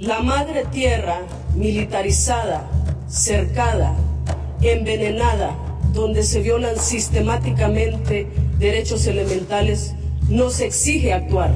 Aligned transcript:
La 0.00 0.20
madre 0.20 0.64
tierra 0.72 1.20
militarizada, 1.54 2.66
cercada, 3.06 3.94
envenenada, 4.62 5.54
donde 5.92 6.22
se 6.22 6.40
violan 6.40 6.78
sistemáticamente 6.78 8.26
derechos 8.58 9.06
elementales, 9.06 9.94
nos 10.26 10.60
exige 10.60 11.12
actuar. 11.12 11.50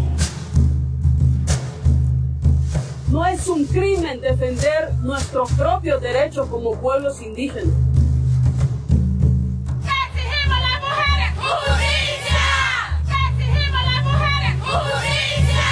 No 3.10 3.24
es 3.24 3.48
un 3.48 3.64
crimen 3.64 4.20
defender 4.20 4.92
nuestros 4.96 5.50
propios 5.52 6.02
derechos 6.02 6.46
como 6.48 6.78
pueblos 6.78 7.22
indígenas. 7.22 7.72
¡Exigimos 9.80 10.58
las 10.60 10.80
mujeres 10.82 11.32
justicia! 11.38 12.44
¡Exigimos 13.30 13.84
las 13.86 14.04
mujeres 14.04 14.60
justicia! 14.60 15.64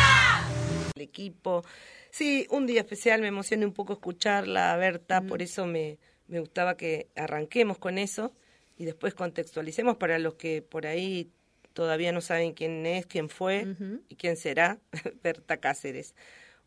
El 0.95 1.03
equipo. 1.03 1.65
Sí, 2.13 2.47
un 2.51 2.67
día 2.67 2.83
especial, 2.83 3.23
me 3.23 3.29
emociona 3.29 3.65
un 3.65 3.73
poco 3.73 3.95
escucharla, 3.95 4.77
Berta, 4.77 5.23
por 5.23 5.41
eso 5.41 5.65
me, 5.65 5.99
me 6.29 6.41
gustaba 6.41 6.77
que 6.77 7.09
arranquemos 7.17 7.79
con 7.79 7.97
eso 7.97 8.35
y 8.77 8.85
después 8.85 9.15
contextualicemos 9.15 9.97
para 9.97 10.19
los 10.19 10.35
que 10.35 10.61
por 10.61 10.87
ahí 10.87 11.33
todavía 11.73 12.13
no 12.13 12.21
saben 12.21 12.53
quién 12.53 12.85
es, 12.85 13.07
quién 13.07 13.31
fue 13.31 13.67
y 14.11 14.17
quién 14.17 14.37
será, 14.37 14.79
Berta 15.23 15.57
Cáceres, 15.57 16.15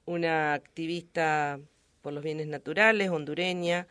una 0.05 0.55
activista 0.55 1.59
por 2.01 2.11
los 2.11 2.23
bienes 2.23 2.47
naturales, 2.47 3.11
hondureña, 3.11 3.87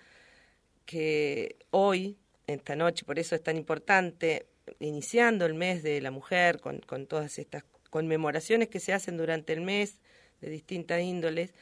que 0.87 1.55
hoy, 1.71 2.19
esta 2.48 2.75
noche, 2.75 3.05
por 3.05 3.21
eso 3.21 3.37
es 3.37 3.45
tan 3.45 3.57
importante, 3.57 4.48
iniciando 4.81 5.47
el 5.47 5.55
mes 5.55 5.84
de 5.84 6.01
la 6.01 6.11
mujer 6.11 6.59
con, 6.61 6.81
con 6.81 7.07
todas 7.07 7.39
estas 7.39 7.62
conmemoraciones 7.91 8.71
que 8.71 8.81
se 8.81 8.93
hacen 8.93 9.17
durante 9.17 9.53
el 9.53 9.61
mes 9.61 10.01
de 10.45 10.51
distintas 10.51 11.01
índoles, 11.01 11.55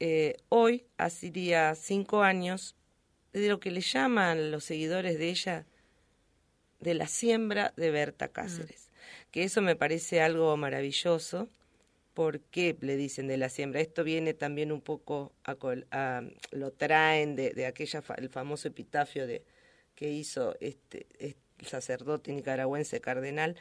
eh, 0.00 0.36
hoy 0.48 0.84
hacía 0.98 1.74
cinco 1.74 2.22
años 2.22 2.74
de 3.32 3.48
lo 3.48 3.60
que 3.60 3.70
le 3.70 3.80
llaman 3.80 4.50
los 4.50 4.64
seguidores 4.64 5.18
de 5.18 5.28
ella 5.28 5.66
de 6.80 6.94
la 6.94 7.06
siembra 7.06 7.72
de 7.76 7.90
Berta 7.90 8.28
Cáceres, 8.28 8.90
que 9.30 9.44
eso 9.44 9.62
me 9.62 9.76
parece 9.76 10.20
algo 10.20 10.56
maravilloso. 10.56 11.48
¿Por 12.14 12.40
qué 12.40 12.76
le 12.80 12.96
dicen 12.96 13.28
de 13.28 13.36
la 13.36 13.50
siembra? 13.50 13.80
Esto 13.80 14.02
viene 14.02 14.32
también 14.32 14.72
un 14.72 14.80
poco 14.80 15.32
a, 15.44 16.22
lo 16.50 16.70
traen 16.72 17.36
de, 17.36 17.50
de 17.50 17.66
aquella 17.66 18.00
fa- 18.00 18.14
el 18.14 18.30
famoso 18.30 18.68
epitafio 18.68 19.26
de 19.26 19.44
que 19.94 20.10
hizo 20.10 20.56
este, 20.60 21.06
este 21.18 21.66
sacerdote 21.66 22.32
nicaragüense 22.32 23.00
cardenal, 23.00 23.56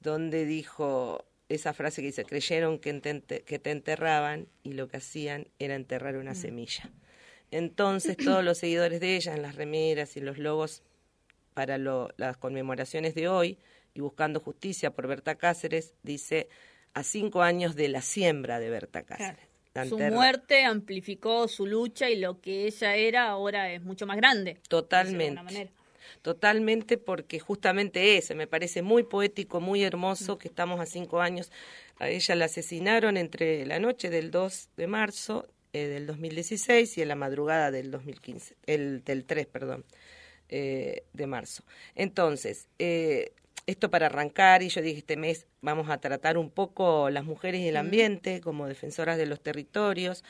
donde 0.00 0.46
dijo 0.46 1.24
esa 1.48 1.72
frase 1.72 2.02
que 2.02 2.08
dice 2.08 2.24
creyeron 2.24 2.78
que, 2.78 2.92
te 2.94 3.10
ente- 3.10 3.42
que 3.44 3.58
te 3.58 3.70
enterraban 3.70 4.48
y 4.62 4.72
lo 4.74 4.88
que 4.88 4.98
hacían 4.98 5.48
era 5.58 5.74
enterrar 5.74 6.16
una 6.16 6.34
semilla. 6.34 6.90
Entonces 7.50 8.16
todos 8.16 8.44
los 8.44 8.58
seguidores 8.58 9.00
de 9.00 9.16
ella 9.16 9.34
en 9.34 9.42
las 9.42 9.54
remeras 9.54 10.16
y 10.16 10.20
los 10.20 10.38
logos 10.38 10.82
para 11.54 11.78
lo- 11.78 12.10
las 12.16 12.36
conmemoraciones 12.36 13.14
de 13.14 13.28
hoy 13.28 13.58
y 13.94 14.00
buscando 14.00 14.40
justicia 14.40 14.90
por 14.92 15.06
Berta 15.06 15.36
Cáceres, 15.36 15.94
dice 16.02 16.48
a 16.94 17.02
cinco 17.02 17.42
años 17.42 17.74
de 17.74 17.88
la 17.88 18.02
siembra 18.02 18.60
de 18.60 18.70
Berta 18.70 19.02
Cáceres. 19.02 19.48
Su 19.88 19.96
muerte 20.16 20.64
amplificó 20.64 21.46
su 21.48 21.66
lucha 21.66 22.10
y 22.10 22.16
lo 22.16 22.40
que 22.40 22.66
ella 22.66 22.96
era 22.96 23.28
ahora 23.28 23.72
es 23.72 23.82
mucho 23.82 24.06
más 24.06 24.16
grande. 24.16 24.58
Totalmente. 24.68 25.70
Totalmente 26.22 26.98
porque 26.98 27.38
justamente 27.38 28.16
ese, 28.16 28.34
me 28.34 28.46
parece 28.46 28.82
muy 28.82 29.02
poético, 29.02 29.60
muy 29.60 29.82
hermoso 29.82 30.38
que 30.38 30.48
estamos 30.48 30.80
a 30.80 30.86
cinco 30.86 31.20
años. 31.20 31.50
A 31.98 32.08
ella 32.08 32.34
la 32.34 32.46
asesinaron 32.46 33.16
entre 33.16 33.66
la 33.66 33.78
noche 33.78 34.10
del 34.10 34.30
2 34.30 34.70
de 34.76 34.86
marzo 34.86 35.46
eh, 35.72 35.86
del 35.86 36.06
2016 36.06 36.98
y 36.98 37.02
en 37.02 37.08
la 37.08 37.14
madrugada 37.14 37.70
del 37.70 37.90
2015, 37.90 38.56
el, 38.66 39.04
del 39.04 39.24
3, 39.24 39.46
perdón, 39.46 39.84
eh, 40.48 41.04
de 41.12 41.26
marzo. 41.26 41.62
Entonces, 41.94 42.68
eh, 42.78 43.32
esto 43.66 43.90
para 43.90 44.06
arrancar, 44.06 44.62
y 44.62 44.70
yo 44.70 44.80
dije, 44.80 45.00
este 45.00 45.18
mes 45.18 45.46
vamos 45.60 45.90
a 45.90 45.98
tratar 45.98 46.38
un 46.38 46.50
poco 46.50 47.10
las 47.10 47.24
mujeres 47.24 47.60
y 47.60 47.68
el 47.68 47.76
ambiente 47.76 48.40
como 48.40 48.66
defensoras 48.66 49.18
de 49.18 49.26
los 49.26 49.42
territorios. 49.42 50.24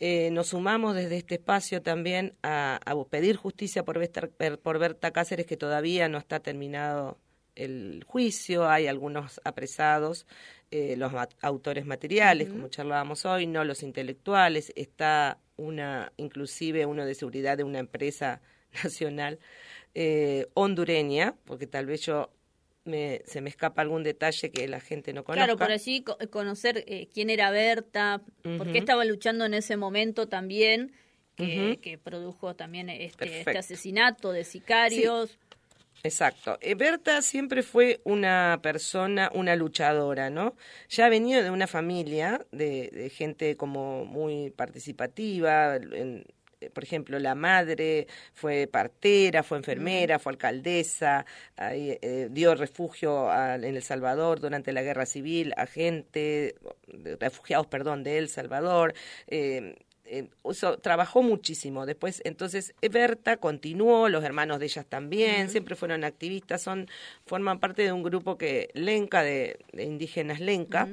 Eh, 0.00 0.30
nos 0.32 0.48
sumamos 0.48 0.94
desde 0.96 1.16
este 1.18 1.36
espacio 1.36 1.80
también 1.82 2.34
a, 2.42 2.80
a 2.84 3.04
pedir 3.04 3.36
justicia 3.36 3.84
por, 3.84 3.98
Berta- 3.98 4.28
por 4.62 4.78
Berta 4.78 5.10
Cáceres, 5.12 5.46
que 5.46 5.56
todavía 5.56 6.08
no 6.08 6.18
está 6.18 6.40
terminado 6.40 7.18
el 7.54 8.02
juicio, 8.06 8.68
hay 8.68 8.86
algunos 8.88 9.40
apresados, 9.44 10.26
eh, 10.70 10.96
los 10.96 11.12
ma- 11.12 11.28
autores 11.42 11.84
materiales, 11.86 12.48
como 12.48 12.68
charlábamos 12.68 13.24
hoy, 13.26 13.46
no 13.46 13.62
los 13.64 13.82
intelectuales, 13.82 14.72
está 14.74 15.38
una, 15.56 16.12
inclusive 16.16 16.86
uno 16.86 17.04
de 17.04 17.14
seguridad 17.14 17.56
de 17.58 17.64
una 17.64 17.78
empresa 17.78 18.40
nacional 18.82 19.38
eh, 19.94 20.46
hondureña, 20.54 21.34
porque 21.44 21.66
tal 21.66 21.86
vez 21.86 22.00
yo 22.00 22.30
me, 22.84 23.22
se 23.26 23.40
me 23.40 23.48
escapa 23.50 23.82
algún 23.82 24.02
detalle 24.02 24.50
que 24.50 24.66
la 24.68 24.80
gente 24.80 25.12
no 25.12 25.24
conozca. 25.24 25.44
Claro, 25.46 25.58
por 25.58 25.70
allí 25.70 26.02
co- 26.02 26.18
conocer 26.30 26.84
eh, 26.86 27.08
quién 27.12 27.30
era 27.30 27.50
Berta, 27.50 28.22
por 28.58 28.70
qué 28.72 28.78
estaba 28.78 29.04
luchando 29.04 29.44
en 29.44 29.54
ese 29.54 29.76
momento 29.76 30.28
también, 30.28 30.92
que, 31.36 31.78
que 31.80 31.96
produjo 31.98 32.54
también 32.54 32.90
este, 32.90 33.04
este 33.24 33.26
Perfecto. 33.44 33.58
asesinato 33.58 34.32
de 34.32 34.44
sicarios. 34.44 35.38
Exacto. 36.04 36.58
Eh, 36.60 36.74
Berta 36.74 37.22
siempre 37.22 37.62
fue 37.62 38.00
una 38.04 38.58
persona, 38.62 39.30
una 39.34 39.54
luchadora, 39.54 40.30
¿no? 40.30 40.56
Ya 40.88 41.06
ha 41.06 41.08
venido 41.08 41.42
de 41.42 41.50
una 41.50 41.68
familia 41.68 42.44
de, 42.50 42.90
de 42.92 43.08
gente 43.08 43.56
como 43.56 44.04
muy 44.04 44.50
participativa. 44.50 45.76
en- 45.76 45.92
eh, 45.92 46.24
por 46.70 46.84
ejemplo, 46.84 47.18
la 47.18 47.34
madre 47.34 48.06
fue 48.34 48.68
partera, 48.70 49.42
fue 49.42 49.58
enfermera, 49.58 50.18
fue 50.18 50.32
alcaldesa, 50.32 51.24
ahí, 51.56 51.98
eh, 52.02 52.28
dio 52.30 52.54
refugio 52.54 53.30
a- 53.30 53.54
en 53.56 53.64
El 53.76 53.82
Salvador 53.82 54.40
durante 54.40 54.72
la 54.72 54.82
guerra 54.82 55.06
civil 55.06 55.52
a 55.56 55.66
gente, 55.66 56.54
refugiados, 57.20 57.66
perdón, 57.66 58.02
de 58.04 58.18
El 58.18 58.28
Salvador. 58.28 58.94
eh, 59.26 59.76
eh, 60.04 60.28
trabajó 60.82 61.22
muchísimo. 61.22 61.86
Después, 61.86 62.20
entonces, 62.24 62.74
eh, 62.82 62.88
Berta 62.90 63.38
continuó, 63.38 64.08
los 64.10 64.22
hermanos 64.24 64.58
de 64.58 64.66
ellas 64.66 64.84
también, 64.86 65.48
siempre 65.48 65.74
fueron 65.74 66.04
activistas, 66.04 66.60
son, 66.60 66.88
forman 67.24 67.60
parte 67.60 67.82
de 67.82 67.92
un 67.92 68.02
grupo 68.02 68.36
que, 68.36 68.68
Lenca, 68.74 69.22
de, 69.22 69.58
de 69.72 69.84
indígenas 69.84 70.40
Lenca, 70.40 70.88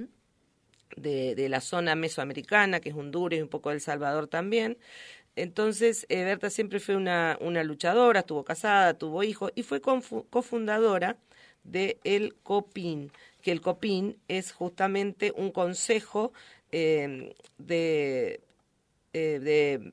de, 0.96 1.36
de 1.36 1.50
la 1.50 1.60
zona 1.62 1.96
mesoamericana, 1.96 2.80
que 2.80 2.90
es 2.90 2.96
Honduras 2.96 3.40
y 3.40 3.42
un 3.42 3.50
poco 3.50 3.72
El 3.72 3.82
Salvador 3.82 4.28
también. 4.28 4.78
Entonces, 5.42 6.06
eh, 6.10 6.24
Berta 6.26 6.50
siempre 6.50 6.80
fue 6.80 6.96
una, 6.96 7.38
luchadora, 7.64 8.22
estuvo 8.22 8.44
casada, 8.46 8.94
tuvo 8.96 9.24
hijos 9.24 9.52
y 9.56 9.64
fue 9.64 9.82
cofundadora 9.82 11.18
de 11.64 12.00
el 12.04 12.36
COPIN, 12.44 13.12
que 13.42 13.52
el 13.52 13.62
COPIN 13.62 14.18
es 14.28 14.52
justamente 14.54 15.34
un 15.36 15.52
consejo 15.52 16.34
eh, 16.72 17.34
de 17.58 18.42
eh, 19.14 19.40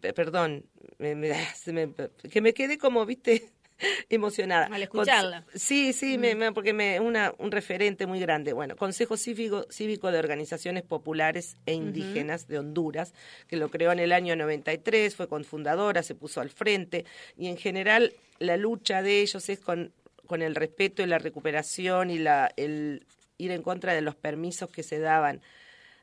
de, 0.01 0.13
perdón, 0.15 0.67
me- 1.15 1.15
que 2.33 2.41
me 2.41 2.55
quedé 2.55 2.79
como, 2.79 3.07
viste, 3.07 3.51
emocionada. 4.09 4.67
Al 4.67 4.83
escucharla. 4.83 5.43
Con- 5.43 5.59
sí, 5.61 5.93
sí, 5.93 6.19
me- 6.19 6.35
me- 6.35 6.53
porque 6.53 6.73
me 6.73 7.01
una 7.01 7.33
un 7.39 7.51
referente 7.51 8.07
muy 8.07 8.21
grande. 8.21 8.53
Bueno, 8.53 8.77
Consejo 8.77 9.17
Cívico, 9.17 9.67
Cívico 9.71 10.11
de 10.13 10.19
Organizaciones 10.19 10.83
Populares 10.83 11.57
e 11.67 11.75
Indígenas 11.75 12.49
de 12.49 12.59
Honduras, 12.59 13.13
que 13.49 13.57
lo 13.57 13.71
creó 13.71 13.93
en 13.93 13.99
el 13.99 14.13
año 14.13 14.37
93, 14.37 15.15
fue 15.15 15.29
confundadora, 15.29 16.03
se 16.03 16.15
puso 16.15 16.41
al 16.41 16.51
frente 16.51 17.05
y 17.37 17.49
en 17.49 17.57
general 17.57 18.13
la 18.39 18.57
lucha 18.57 19.03
de 19.03 19.21
ellos 19.23 19.49
es 19.49 19.61
con 19.61 19.93
con 20.27 20.43
el 20.43 20.57
respeto 20.57 21.03
y 21.05 21.07
la 21.07 21.19
recuperación 21.21 22.11
y 22.11 22.19
la 22.19 22.51
el 22.57 23.07
ir 23.39 23.53
en 23.53 23.63
contra 23.63 23.95
de 23.95 24.01
los 24.01 24.17
permisos 24.17 24.69
que 24.71 24.83
se 24.83 24.99
daban 24.99 25.41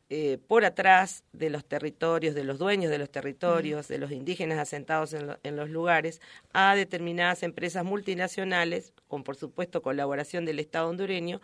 eh, 0.09 0.37
por 0.47 0.65
atrás 0.65 1.23
de 1.33 1.49
los 1.49 1.65
territorios, 1.65 2.35
de 2.35 2.43
los 2.43 2.59
dueños 2.59 2.91
de 2.91 2.97
los 2.99 3.09
territorios, 3.09 3.87
de 3.87 3.97
los 3.97 4.11
indígenas 4.11 4.59
asentados 4.59 5.13
en, 5.13 5.27
lo- 5.27 5.39
en 5.43 5.55
los 5.55 5.69
lugares, 5.69 6.21
a 6.53 6.75
determinadas 6.75 7.41
empresas 7.43 7.83
multinacionales, 7.83 8.93
con 9.07 9.23
por 9.23 9.35
supuesto 9.35 9.81
colaboración 9.81 10.45
del 10.45 10.59
Estado 10.59 10.89
hondureño, 10.89 11.41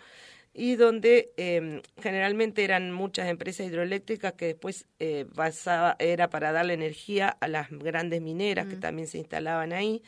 y 0.51 0.75
donde 0.75 1.31
eh, 1.37 1.81
generalmente 2.01 2.63
eran 2.63 2.91
muchas 2.91 3.29
empresas 3.29 3.67
hidroeléctricas 3.67 4.33
que 4.33 4.47
después 4.47 4.87
eh, 4.99 5.25
basaba, 5.35 5.95
era 5.99 6.29
para 6.29 6.51
darle 6.51 6.73
energía 6.73 7.29
a 7.29 7.47
las 7.47 7.69
grandes 7.69 8.21
mineras 8.21 8.65
que 8.67 8.75
también 8.75 9.07
se 9.07 9.19
instalaban 9.19 9.73
ahí. 9.73 10.01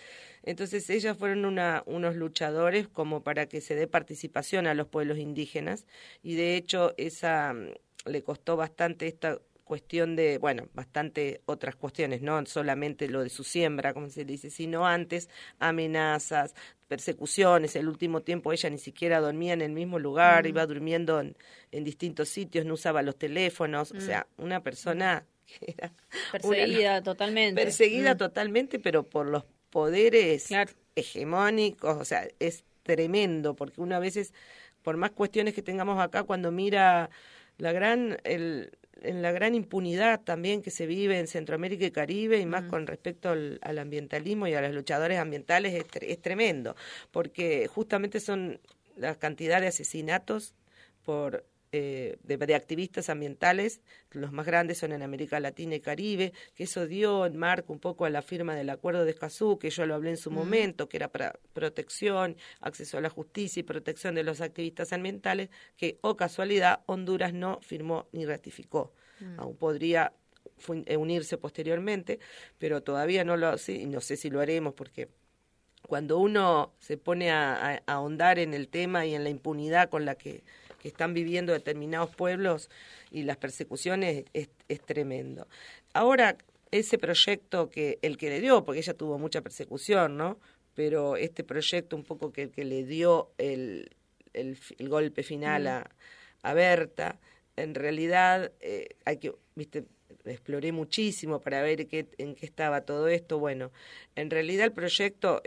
Entonces 0.44 0.90
ellas 0.90 1.16
fueron 1.16 1.46
una, 1.46 1.84
unos 1.86 2.16
luchadores 2.16 2.88
como 2.88 3.22
para 3.24 3.46
que 3.46 3.62
se 3.62 3.76
dé 3.76 3.86
participación 3.88 4.66
a 4.66 4.74
los 4.74 4.88
pueblos 4.88 5.20
indígenas 5.20 5.86
y 6.24 6.34
de 6.36 6.56
hecho 6.56 6.96
esa 6.98 7.54
le 8.06 8.24
costó 8.24 8.58
bastante 8.58 9.08
esta 9.08 9.40
cuestión 9.64 10.18
de, 10.18 10.38
bueno, 10.38 10.68
bastante 10.74 11.42
otras 11.46 11.76
cuestiones, 11.78 12.22
no 12.22 12.46
solamente 12.46 13.08
lo 13.08 13.22
de 13.24 13.30
su 13.30 13.44
siembra, 13.46 13.94
como 13.94 14.10
se 14.10 14.26
dice, 14.26 14.50
sino 14.50 14.86
antes 14.86 15.30
amenazas, 15.60 16.54
persecuciones. 16.90 17.76
El 17.78 17.88
último 17.88 18.22
tiempo 18.22 18.52
ella 18.52 18.70
ni 18.70 18.78
siquiera 18.80 19.22
dormía 19.22 19.54
en 19.54 19.62
el 19.62 19.72
mismo 19.72 19.98
lugar, 19.98 20.46
iba 20.46 20.66
durmiendo 20.66 21.22
en, 21.22 21.38
en 21.72 21.84
distintos 21.86 22.28
sitios, 22.28 22.66
no 22.66 22.74
usaba 22.74 23.02
los 23.02 23.16
teléfonos, 23.18 23.92
o 23.92 24.02
sea, 24.02 24.28
una 24.38 24.62
persona 24.62 25.26
que 25.46 25.72
era 25.78 25.94
perseguida 26.32 27.02
totalmente. 27.02 27.64
Perseguida 27.64 28.16
Mm. 28.16 28.18
totalmente, 28.18 28.80
pero 28.80 29.04
por 29.04 29.28
los 29.28 29.46
poderes 29.70 30.48
Claro. 30.48 30.74
hegemónicos, 30.96 31.96
o 31.98 32.04
sea, 32.06 32.28
es 32.40 32.66
tremendo, 32.84 33.56
porque 33.56 33.80
uno 33.80 33.96
a 33.96 34.00
veces, 34.00 34.34
por 34.84 34.98
más 34.98 35.12
cuestiones 35.12 35.54
que 35.54 35.62
tengamos 35.62 35.98
acá, 36.02 36.24
cuando 36.24 36.52
mira 36.52 37.10
la 37.62 37.72
gran, 37.74 38.18
el, 38.24 38.72
en 39.04 39.22
la 39.22 39.32
gran 39.32 39.54
impunidad 39.54 40.22
también 40.22 40.64
que 40.64 40.72
se 40.72 40.88
vive 40.88 41.20
en 41.20 41.28
Centroamérica 41.28 41.86
y 41.86 41.92
Caribe, 41.92 42.40
y 42.40 42.46
más 42.48 42.64
con 42.64 42.88
respecto 42.88 43.30
al, 43.30 43.60
al 43.62 43.78
ambientalismo 43.78 44.48
y 44.48 44.56
a 44.56 44.62
los 44.62 44.74
luchadores 44.74 45.20
ambientales, 45.20 45.76
es, 45.76 45.86
es 46.02 46.20
tremendo, 46.22 46.76
porque 47.12 47.68
justamente 47.68 48.20
son 48.20 48.60
la 48.98 49.14
cantidad 49.14 49.62
de 49.62 49.68
asesinatos 49.68 50.56
por 51.04 51.46
eh, 51.74 52.18
de, 52.24 52.38
de 52.38 52.56
activistas 52.56 53.10
ambientales, 53.10 53.80
los 54.12 54.32
más 54.34 54.46
grandes 54.46 54.78
son 54.80 54.92
en 54.92 55.02
América 55.04 55.40
Latina 55.40 55.76
y 55.76 55.80
Caribe, 55.80 56.34
que 56.54 56.64
eso 56.66 56.86
dio 56.86 57.26
en 57.26 57.38
marco 57.38 57.72
un 57.72 57.80
poco 57.80 58.04
a 58.06 58.10
la 58.10 58.22
firma 58.22 58.56
del 58.56 58.70
Acuerdo 58.70 59.06
de 59.06 59.12
Escazú, 59.12 59.58
que 59.58 59.70
yo 59.70 59.86
lo 59.86 59.96
hablé 59.96 60.10
en 60.10 60.18
su 60.18 60.32
momento, 60.32 60.90
que 60.90 60.98
era 60.98 61.08
para 61.10 61.40
protección, 61.54 62.36
acceso 62.60 62.98
a 62.98 63.02
la 63.02 63.10
justicia 63.10 63.62
y 63.62 63.64
protección 63.64 64.16
de 64.16 64.24
los 64.24 64.42
activistas 64.42 64.92
ambientales, 64.94 65.50
que, 65.78 65.98
o 66.02 66.18
casualidad, 66.18 66.82
Honduras 66.88 67.34
no 67.34 67.60
firmó 67.62 68.08
ni 68.12 68.26
ratificó. 68.26 68.94
Aún 69.38 69.56
podría 69.56 70.12
eh, 70.86 70.98
unirse 70.98 71.38
posteriormente, 71.38 72.20
pero 72.58 72.82
todavía 72.84 73.24
no 73.24 73.38
lo 73.38 73.48
hace 73.48 73.74
y 73.74 73.86
no 73.86 74.02
sé 74.02 74.18
si 74.18 74.30
lo 74.30 74.42
haremos 74.42 74.74
porque 74.74 75.08
cuando 75.88 76.20
uno 76.20 76.74
se 76.80 76.98
pone 76.98 77.32
a, 77.32 77.54
a- 77.54 77.84
a 77.86 77.94
ahondar 77.94 78.40
en 78.40 78.54
el 78.54 78.68
tema 78.68 79.06
y 79.06 79.16
en 79.16 79.24
la 79.24 79.30
impunidad 79.30 79.90
con 79.90 80.06
la 80.06 80.16
que, 80.16 80.44
que 80.82 80.88
están 80.88 81.14
viviendo 81.14 81.54
determinados 81.54 82.16
pueblos 82.16 82.70
y 83.12 83.24
las 83.24 83.38
persecuciones 83.38 84.26
es, 84.34 84.50
tremendo. 84.86 85.48
Ahora, 85.94 86.38
ese 86.72 86.98
proyecto 86.98 87.70
que 87.70 88.00
el 88.02 88.18
que 88.18 88.30
le 88.30 88.42
dio, 88.42 88.64
porque 88.64 88.80
ella 88.80 88.96
tuvo 88.96 89.20
mucha 89.20 89.42
persecución, 89.42 90.18
¿no? 90.18 90.40
Pero 90.74 91.18
este 91.18 91.44
proyecto 91.44 91.96
un 91.96 92.04
poco 92.04 92.32
que, 92.32 92.50
que 92.50 92.66
le 92.66 92.84
dio 92.84 93.32
el, 93.38 93.92
el, 94.34 94.58
el 94.80 94.90
golpe 94.90 95.22
final 95.22 95.68
a, 95.68 95.92
a 96.42 96.54
Berta, 96.54 97.20
en 97.58 97.76
realidad 97.76 98.52
eh, 98.62 98.96
hay 99.06 99.18
que, 99.18 99.34
viste, 99.56 99.86
exploré 100.26 100.72
muchísimo 100.72 101.42
para 101.42 101.62
ver 101.62 101.88
qué, 101.88 102.08
en 102.18 102.34
qué 102.34 102.46
estaba 102.46 102.82
todo 102.82 103.08
esto. 103.08 103.38
Bueno, 103.38 103.72
en 104.16 104.32
realidad 104.32 104.66
el 104.66 104.72
proyecto 104.72 105.44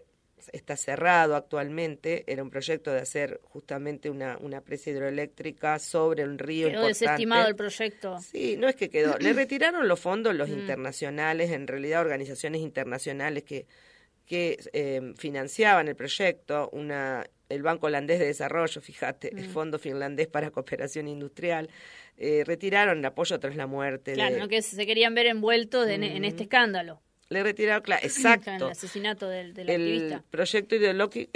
está 0.52 0.76
cerrado 0.76 1.36
actualmente, 1.36 2.24
era 2.26 2.42
un 2.42 2.50
proyecto 2.50 2.92
de 2.92 3.00
hacer 3.00 3.40
justamente 3.44 4.10
una, 4.10 4.36
una 4.38 4.60
presa 4.60 4.90
hidroeléctrica 4.90 5.78
sobre 5.78 6.24
un 6.24 6.38
río 6.38 6.68
Quedó 6.68 6.80
importante. 6.82 7.04
desestimado 7.04 7.48
el 7.48 7.56
proyecto. 7.56 8.18
Sí, 8.20 8.56
no 8.58 8.68
es 8.68 8.76
que 8.76 8.90
quedó. 8.90 9.16
Le 9.18 9.32
retiraron 9.32 9.86
los 9.88 10.00
fondos 10.00 10.34
Mm. 10.34 10.36
los 10.38 10.48
internacionales, 10.48 11.50
en 11.50 11.66
realidad 11.66 12.00
organizaciones 12.00 12.60
internacionales 12.60 13.42
que, 13.44 13.66
que 14.26 14.58
eh, 14.72 15.12
financiaban 15.16 15.88
el 15.88 15.96
proyecto, 15.96 16.70
una 16.72 17.24
el 17.50 17.62
Banco 17.62 17.86
Holandés 17.88 18.18
de 18.18 18.26
Desarrollo, 18.26 18.80
fíjate, 18.80 19.30
Mm. 19.32 19.38
el 19.38 19.44
Fondo 19.48 19.78
Finlandés 19.78 20.26
para 20.28 20.50
Cooperación 20.50 21.06
Industrial, 21.08 21.68
eh, 22.16 22.42
retiraron 22.46 22.98
el 22.98 23.04
apoyo 23.04 23.38
tras 23.38 23.54
la 23.54 23.66
muerte. 23.66 24.14
Claro, 24.14 24.34
de- 24.34 24.40
no 24.40 24.48
que 24.48 24.62
se 24.62 24.86
querían 24.86 25.14
ver 25.14 25.26
envueltos 25.26 25.86
en, 25.88 26.02
en 26.04 26.24
este 26.24 26.44
escándalo. 26.44 27.00
Le 27.30 27.42
retiraron, 27.42 27.82
claro, 27.82 28.02
En 28.02 28.10
el 28.10 28.16
exacto. 28.16 28.66
asesinato 28.68 29.28
del, 29.28 29.54
del 29.54 29.68
el 29.70 29.80
activista. 29.80 30.24
proyecto 30.30 30.76
ideológico, 30.76 31.30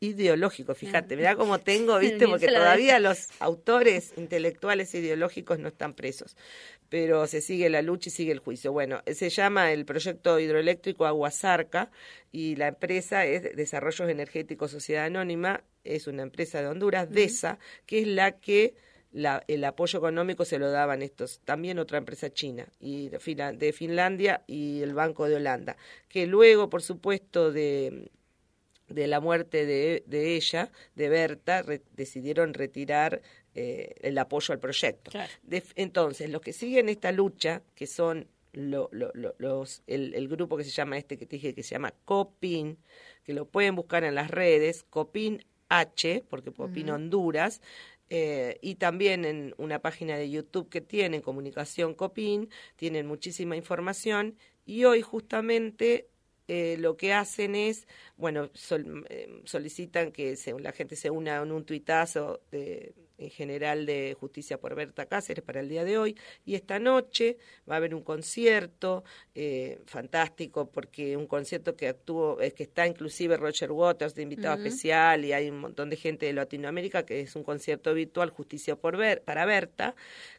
ideológico, 0.00 0.74
fíjate, 0.74 1.16
mirá 1.16 1.36
cómo 1.36 1.58
tengo, 1.58 1.98
viste, 2.00 2.26
porque 2.26 2.46
todavía 2.48 2.98
los 2.98 3.28
autores 3.40 4.12
intelectuales 4.16 4.94
e 4.94 4.98
ideológicos 4.98 5.58
no 5.58 5.68
están 5.68 5.94
presos, 5.94 6.36
pero 6.88 7.26
se 7.26 7.40
sigue 7.40 7.68
la 7.70 7.82
lucha 7.82 8.08
y 8.08 8.12
sigue 8.12 8.32
el 8.32 8.38
juicio. 8.38 8.72
Bueno, 8.72 9.02
se 9.06 9.28
llama 9.30 9.72
el 9.72 9.84
proyecto 9.84 10.38
hidroeléctrico 10.38 11.06
Aguasarca 11.06 11.90
y 12.32 12.56
la 12.56 12.68
empresa 12.68 13.24
es 13.26 13.56
Desarrollos 13.56 14.08
Energéticos 14.08 14.70
Sociedad 14.70 15.06
Anónima, 15.06 15.64
es 15.84 16.06
una 16.06 16.22
empresa 16.22 16.60
de 16.60 16.68
Honduras, 16.68 17.10
DESA, 17.10 17.58
que 17.86 18.00
es 18.00 18.06
la 18.06 18.32
que 18.32 18.74
la- 19.16 19.42
el 19.48 19.64
apoyo 19.64 19.98
económico 19.98 20.44
se 20.44 20.58
lo 20.58 20.70
daban 20.70 21.00
estos, 21.00 21.40
también 21.44 21.78
otra 21.78 21.96
empresa 21.98 22.28
china 22.30 22.66
y 22.80 23.08
de, 23.08 23.18
Finla- 23.18 23.52
de 23.52 23.72
Finlandia 23.72 24.42
y 24.46 24.82
el 24.82 24.92
Banco 24.92 25.26
de 25.28 25.36
Holanda, 25.36 25.76
que 26.08 26.26
luego, 26.26 26.68
por 26.68 26.82
supuesto, 26.82 27.50
de, 27.50 28.10
de 28.88 29.06
la 29.06 29.20
muerte 29.20 29.64
de, 29.64 30.04
de 30.06 30.36
ella, 30.36 30.70
de 30.94 31.08
Berta, 31.08 31.62
re- 31.62 31.80
decidieron 31.94 32.52
retirar 32.54 33.22
eh, 33.54 33.94
el 34.02 34.18
apoyo 34.18 34.52
al 34.52 34.60
proyecto. 34.60 35.10
Claro. 35.10 35.32
De- 35.42 35.62
entonces, 35.76 36.28
los 36.28 36.42
que 36.42 36.52
siguen 36.52 36.88
esta 36.90 37.10
lucha, 37.10 37.62
que 37.74 37.86
son 37.86 38.28
lo- 38.52 38.90
lo- 38.92 39.12
lo- 39.14 39.34
los, 39.38 39.82
el, 39.86 40.12
el 40.14 40.28
grupo 40.28 40.56
que 40.58 40.64
se 40.64 40.70
llama 40.70 40.98
este 40.98 41.16
que 41.16 41.24
te 41.26 41.36
dije, 41.36 41.54
que 41.54 41.62
se 41.62 41.70
llama 41.74 41.94
COPIN, 42.04 42.76
que 43.24 43.32
lo 43.32 43.46
pueden 43.46 43.74
buscar 43.76 44.04
en 44.04 44.14
las 44.14 44.30
redes, 44.30 44.84
COPIN 44.90 45.42
H, 45.68 46.22
porque 46.28 46.52
COPIN 46.52 46.90
Honduras, 46.90 47.60
eh, 48.10 48.58
y 48.62 48.76
también 48.76 49.24
en 49.24 49.54
una 49.58 49.80
página 49.82 50.16
de 50.16 50.30
YouTube 50.30 50.68
que 50.68 50.80
tienen, 50.80 51.22
Comunicación 51.22 51.94
Copín, 51.94 52.50
tienen 52.76 53.06
muchísima 53.06 53.56
información 53.56 54.36
y 54.64 54.84
hoy 54.84 55.02
justamente 55.02 56.08
eh, 56.48 56.76
lo 56.78 56.96
que 56.96 57.12
hacen 57.12 57.54
es, 57.56 57.88
bueno, 58.16 58.50
eh, 59.08 59.40
solicitan 59.44 60.12
que 60.12 60.36
se- 60.36 60.58
la 60.60 60.72
gente 60.72 60.94
se 60.96 61.10
una 61.10 61.36
en 61.42 61.50
un 61.52 61.64
tuitazo 61.64 62.40
de, 62.52 62.94
general 63.30 63.86
de 63.86 64.16
Justicia 64.18 64.58
por 64.58 64.74
Berta 64.74 65.06
Cáceres 65.06 65.44
para 65.44 65.60
el 65.60 65.68
día 65.68 65.84
de 65.84 65.98
hoy. 65.98 66.16
Y 66.44 66.54
esta 66.54 66.78
noche 66.78 67.36
va 67.68 67.74
a 67.74 67.76
haber 67.78 67.94
un 67.94 68.02
concierto 68.02 69.04
eh, 69.34 69.80
fantástico 69.86 70.70
porque 70.70 71.16
un 71.16 71.26
concierto 71.26 71.76
que 71.76 71.88
actuó, 71.88 72.40
es 72.40 72.54
que 72.54 72.64
está 72.64 72.86
inclusive 72.86 73.36
Roger 73.36 73.72
Waters 73.72 74.14
de 74.14 74.22
invitado 74.22 74.56
especial 74.56 75.24
y 75.24 75.32
hay 75.32 75.50
un 75.50 75.58
montón 75.58 75.90
de 75.90 75.96
gente 75.96 76.26
de 76.26 76.32
Latinoamérica 76.32 77.04
que 77.04 77.20
es 77.20 77.36
un 77.36 77.44
concierto 77.44 77.94
virtual 77.94 78.30
Justicia 78.30 78.76
por 78.76 78.96
Ver, 78.96 79.22
para 79.22 79.46
Berta 79.46 79.94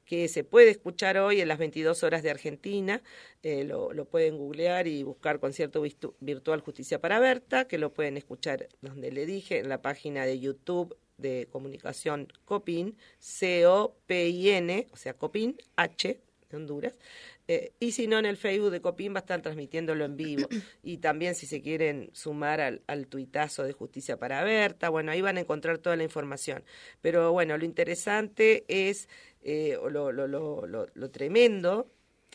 que 0.06 0.28
se 0.30 0.44
puede 0.44 0.70
escuchar 0.70 1.18
hoy 1.18 1.42
en 1.42 1.50
las 1.50 1.58
22 1.58 2.02
horas 2.04 2.24
de 2.24 2.32
Argentina, 2.32 3.02
eh, 3.44 3.66
lo, 3.66 3.92
lo 3.92 4.06
pueden 4.06 4.38
googlear 4.38 4.88
y 4.88 5.04
buscar 5.04 5.40
concierto 5.40 5.84
virtual 6.22 6.62
Justicia 6.62 7.00
para 7.00 7.20
Berta, 7.20 7.68
que 7.68 7.78
lo 7.78 7.94
pueden 7.94 8.16
escuchar 8.16 8.70
donde 8.82 9.12
le 9.12 9.26
dije, 9.26 9.60
en 9.60 9.68
la 9.68 9.82
página 9.82 10.26
de 10.26 10.40
YouTube 10.40 10.96
de 11.18 11.48
comunicación 11.52 12.32
Copin, 12.46 12.96
C-O-P-I-N, 13.20 14.88
o 14.92 14.96
sea, 14.98 15.14
Copin, 15.14 15.58
H, 15.76 16.22
de 16.50 16.58
Honduras, 16.58 16.96
eh, 17.50 17.72
y 17.80 17.92
si 17.92 18.08
no, 18.08 18.20
en 18.20 18.26
el 18.26 18.36
Facebook 18.36 18.72
de 18.72 18.82
Copin 18.82 19.14
va 19.14 19.20
a 19.20 19.22
estar 19.22 19.42
transmitiéndolo 19.42 20.04
en 20.04 20.18
vivo. 20.18 20.50
Y 20.84 20.98
también 20.98 21.34
si 21.34 21.46
se 21.48 21.62
quieren 21.62 22.10
sumar 22.14 22.60
al, 22.60 22.82
al 22.88 23.08
tuitazo 23.08 23.64
de 23.64 23.72
Justicia 23.74 24.18
para 24.18 24.44
Berta, 24.44 24.90
bueno, 24.90 25.12
ahí 25.12 25.22
van 25.22 25.38
a 25.38 25.42
encontrar 25.42 25.78
toda 25.78 25.96
la 25.96 26.04
información. 26.04 26.64
Pero 27.02 27.32
bueno, 27.32 27.58
lo 27.58 27.64
interesante 27.64 28.66
es, 28.68 29.08
eh, 29.42 29.78
o 29.78 29.90
lo, 29.90 30.12
lo, 30.12 30.28
lo, 30.28 30.68
lo, 30.68 30.88
lo 30.94 31.10
tremendo, 31.10 31.90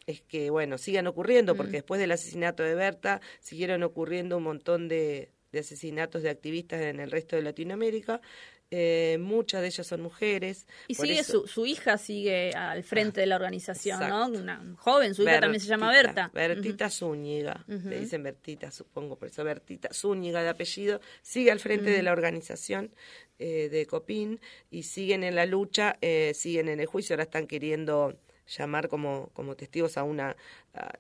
es 0.07 0.23
que, 0.23 0.51
bueno, 0.51 0.79
sigan 0.79 1.07
ocurriendo, 1.07 1.55
porque 1.55 1.73
después 1.73 2.01
del 2.01 2.13
asesinato 2.13 2.63
de 2.63 2.75
Berta 2.75 3.21
siguieron 3.41 3.83
ocurriendo 3.83 4.39
un 4.39 4.45
montón 4.45 4.89
de, 4.89 5.31
de 5.53 5.59
asesinatos 5.61 6.23
de 6.23 6.31
activistas 6.31 6.81
en 6.81 6.99
el 6.99 7.11
resto 7.11 7.37
de 7.37 7.43
Latinoamérica. 7.43 8.21
Eh, 8.75 9.19
muchas 9.21 9.61
de 9.61 9.67
ellas 9.67 9.87
son 9.87 10.01
mujeres. 10.01 10.67
Y 10.89 10.95
sigue 10.95 11.19
eso- 11.19 11.43
su, 11.43 11.47
su 11.47 11.67
hija 11.67 11.99
sigue 11.99 12.53
al 12.55 12.83
frente 12.83 13.21
de 13.21 13.27
la 13.27 13.37
organización, 13.37 14.01
¿no? 14.09 14.29
Una 14.29 14.65
joven, 14.79 15.15
su 15.15 15.23
hija 15.25 15.41
también 15.41 15.61
se 15.61 15.69
llama 15.69 15.91
Berta. 15.93 16.31
Bertita 16.33 16.89
Zúñiga, 16.89 17.65
le 17.67 18.01
dicen 18.01 18.23
Bertita, 18.23 18.71
supongo, 18.71 19.17
por 19.17 19.29
eso 19.29 19.45
Bertita 19.45 19.91
Zúñiga 19.93 20.43
de 20.43 20.49
apellido, 20.49 21.03
sigue 21.21 21.51
al 21.51 21.61
frente 21.61 21.91
de 21.91 22.03
la 22.03 22.13
organización 22.13 22.91
eh, 23.39 23.69
de 23.69 23.85
Copín 23.87 24.41
y 24.71 24.85
siguen 24.85 25.23
en 25.23 25.35
la 25.35 25.45
lucha, 25.45 25.97
eh, 26.01 26.33
siguen 26.35 26.69
en 26.71 26.81
el 26.81 26.87
juicio, 26.87 27.13
ahora 27.15 27.25
están 27.25 27.47
queriendo 27.47 28.17
llamar 28.57 28.89
como, 28.89 29.31
como 29.35 29.55
testigos 29.55 29.97
a 29.99 30.03
una, 30.03 30.35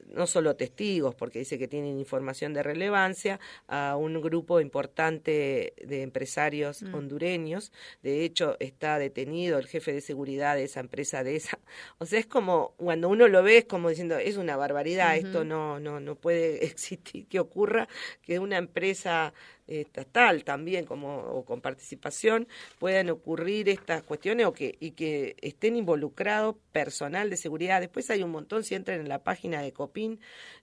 no 0.08 0.26
solo 0.26 0.54
testigos, 0.54 1.14
porque 1.14 1.38
dice 1.38 1.58
que 1.58 1.68
tienen 1.68 1.98
información 1.98 2.52
de 2.52 2.62
relevancia, 2.62 3.40
a 3.68 3.96
un 3.96 4.20
grupo 4.20 4.60
importante 4.60 5.74
de 5.82 6.02
empresarios 6.02 6.82
hondureños. 6.82 7.72
De 8.02 8.24
hecho, 8.24 8.56
está 8.60 8.98
detenido 8.98 9.58
el 9.58 9.66
jefe 9.66 9.92
de 9.92 10.00
seguridad 10.00 10.56
de 10.56 10.64
esa 10.64 10.80
empresa, 10.80 11.24
de 11.24 11.36
esa. 11.36 11.58
O 11.98 12.06
sea, 12.06 12.18
es 12.18 12.26
como, 12.26 12.74
cuando 12.76 13.08
uno 13.08 13.28
lo 13.28 13.42
ve, 13.42 13.58
es 13.58 13.64
como 13.64 13.88
diciendo, 13.88 14.18
es 14.18 14.36
una 14.36 14.56
barbaridad, 14.56 15.16
esto 15.16 15.44
no, 15.44 15.78
no, 15.78 16.00
no 16.00 16.16
puede 16.16 16.64
existir, 16.64 17.26
que 17.26 17.40
ocurra 17.40 17.88
que 18.22 18.38
una 18.38 18.58
empresa 18.58 19.32
estatal 19.66 20.44
también 20.44 20.84
como 20.84 21.18
o 21.18 21.44
con 21.44 21.60
participación 21.60 22.48
puedan 22.78 23.10
ocurrir 23.10 23.68
estas 23.68 24.02
cuestiones 24.02 24.46
o 24.46 24.52
que 24.52 24.76
y 24.80 24.92
que 24.92 25.36
estén 25.40 25.76
involucrados 25.76 26.56
personal 26.72 27.30
de 27.30 27.36
seguridad. 27.36 27.80
Después 27.80 28.10
hay 28.10 28.22
un 28.22 28.30
montón, 28.30 28.64
si 28.64 28.74
entran 28.74 29.00
en 29.00 29.08
la 29.08 29.22
página 29.22 29.61
de 29.62 29.72
Copín, 29.72 30.20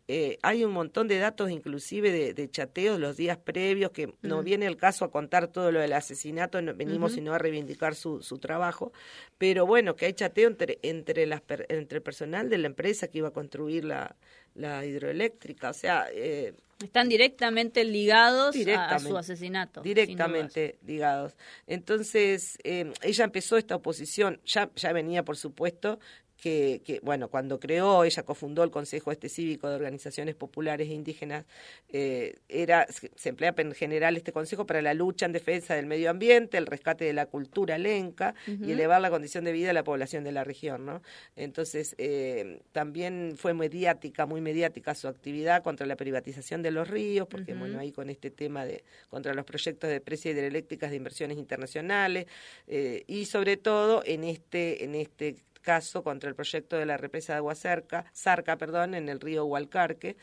eh, 0.08 0.38
hay 0.42 0.64
un 0.64 0.72
montón 0.72 1.08
de 1.08 1.18
datos 1.20 1.52
inclusive 1.52 2.12
de, 2.12 2.34
de 2.34 2.50
chateos 2.50 3.00
los 3.00 3.18
días 3.18 3.38
previos, 3.38 3.92
que 3.92 4.14
no 4.22 4.42
viene 4.44 4.66
el 4.66 4.78
caso 4.78 5.06
a 5.06 5.12
contar 5.12 5.48
todo 5.48 5.72
lo 5.72 5.80
del 5.80 5.94
asesinato, 5.94 6.62
no 6.62 6.74
venimos 6.74 7.14
sino 7.14 7.34
a 7.34 7.38
reivindicar 7.38 7.96
su, 7.96 8.22
su 8.22 8.40
trabajo, 8.40 8.92
pero 9.38 9.66
bueno, 9.66 9.96
que 9.96 10.06
hay 10.06 10.14
chateo 10.14 10.48
entre, 10.48 10.80
entre, 10.82 11.26
las, 11.26 11.42
entre 11.70 11.98
el 11.98 12.04
personal 12.04 12.50
de 12.50 12.58
la 12.58 12.68
empresa 12.68 13.08
que 13.08 13.20
iba 13.20 13.28
a 13.30 13.32
construir 13.34 13.86
la, 13.86 14.16
la 14.56 14.86
hidroeléctrica, 14.86 15.70
o 15.70 15.74
sea... 15.74 16.08
Eh, 16.14 16.54
Están 16.84 17.10
directamente 17.10 17.84
ligados 17.84 18.56
a- 18.56 19.00
su 19.00 19.18
asesinato. 19.18 19.82
sin 19.84 19.90
directamente 19.94 20.78
ligados. 20.86 21.36
Entonces, 21.68 22.58
eh, 22.64 22.92
ella 23.02 23.26
empezó 23.26 23.58
esta 23.58 23.76
oposición, 23.76 24.42
ya, 24.46 24.70
ya 24.76 24.92
venía, 24.94 25.24
por 25.24 25.38
supuesto, 25.38 26.00
que, 26.42 26.82
que, 26.86 27.00
bueno, 27.02 27.30
cuando 27.30 27.60
creó, 27.60 28.04
ella 28.04 28.24
cofundó 28.24 28.64
el 28.64 28.72
Consejo 28.72 29.12
Este 29.12 29.30
Cívico 29.30 29.70
de 29.70 29.76
Organizaciones 29.76 30.36
Populares 30.36 30.88
e 30.90 30.94
Indígenas, 30.94 31.46
eh, 31.90 32.38
era, 32.48 32.88
se 33.16 33.30
emplea 33.30 33.54
en 33.58 33.74
general 33.74 34.16
este 34.16 34.32
consejo 34.32 34.66
para 34.66 34.82
la 34.82 34.94
lucha 34.94 35.26
en 35.26 35.34
defensa 35.34 35.76
del 35.76 35.86
medio 35.86 36.10
ambiente, 36.10 36.58
el 36.58 36.66
rescate 36.66 37.06
de 37.06 37.14
la 37.14 37.26
cultura 37.26 37.78
lenca 37.78 38.36
y 38.48 38.72
elevar 38.72 39.02
la 39.02 39.10
condición 39.10 39.44
de 39.44 39.52
vida 39.52 39.68
de 39.68 39.74
la 39.74 39.84
población 39.84 40.24
de 40.24 40.32
la 40.32 40.44
región, 40.44 40.86
¿no? 40.86 41.02
Entonces, 41.36 41.96
eh, 41.98 42.62
también 42.72 43.36
fue 43.38 43.54
mediática, 43.54 44.26
muy 44.26 44.42
mediática 44.42 44.96
su 44.96 45.08
actividad 45.08 45.64
contra 45.64 45.86
la 45.86 45.96
privatización 45.96 46.62
de 46.62 46.72
los 46.72 46.88
ríos, 46.88 47.28
porque, 47.28 47.54
bueno, 47.54 47.80
ahí 47.80 47.92
con 47.92 48.10
este 48.10 48.32
tema 48.32 48.66
de 48.66 48.84
contra 49.10 49.34
los 49.34 49.46
proyectos 49.46 49.90
de 49.90 50.00
precios 50.00 50.36
hidroeléctricas 50.36 50.90
de 50.90 50.98
inversiones 50.98 51.38
internacionales 51.38 52.28
eh, 52.68 53.04
y 53.08 53.26
sobre 53.26 53.58
todo 53.58 54.04
en 54.06 54.24
este 54.24 54.84
en 54.84 54.96
este 54.96 55.36
caso 55.70 56.02
contra 56.04 56.28
el 56.30 56.36
proyecto 56.36 56.78
de 56.78 56.86
la 56.88 56.98
represa 56.98 57.34
de 57.34 57.38
agua 57.38 57.54
cerca, 57.54 58.04
Zarca, 58.16 58.58
perdón, 58.58 58.96
en 58.96 59.08
el 59.08 59.20
río 59.20 59.46
Hualcarque. 59.46 60.18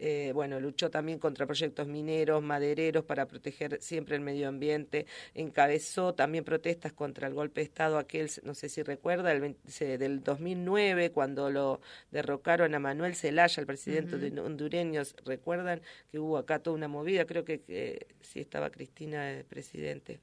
Eh, 0.00 0.32
bueno, 0.34 0.58
luchó 0.58 0.90
también 0.90 1.20
contra 1.20 1.46
proyectos 1.46 1.86
mineros, 1.86 2.42
madereros 2.42 3.04
para 3.04 3.26
proteger 3.26 3.80
siempre 3.80 4.16
el 4.16 4.22
medio 4.22 4.48
ambiente. 4.48 5.06
Encabezó 5.34 6.14
también 6.14 6.42
protestas 6.44 6.92
contra 6.92 7.28
el 7.28 7.34
golpe 7.34 7.60
de 7.60 7.64
Estado 7.66 7.96
aquel, 7.98 8.28
no 8.42 8.54
sé 8.54 8.68
si 8.68 8.82
recuerda, 8.82 9.30
el 9.30 9.40
20 9.40 9.70
se- 9.70 9.98
del 9.98 10.22
2009, 10.24 11.10
cuando 11.12 11.48
lo 11.48 11.80
derrocaron 12.10 12.74
a 12.74 12.80
Manuel 12.80 13.14
Zelaya, 13.14 13.60
el 13.60 13.66
presidente 13.66 14.18
de 14.18 14.40
hondureño. 14.40 15.02
¿Recuerdan 15.24 15.80
que 16.10 16.18
hubo 16.18 16.38
acá 16.38 16.58
toda 16.58 16.74
una 16.76 16.88
movida? 16.88 17.24
Creo 17.24 17.44
que, 17.44 17.60
que 17.60 18.08
sí 18.20 18.40
estaba 18.40 18.70
Cristina 18.70 19.26
de 19.26 19.44
presidente. 19.44 20.18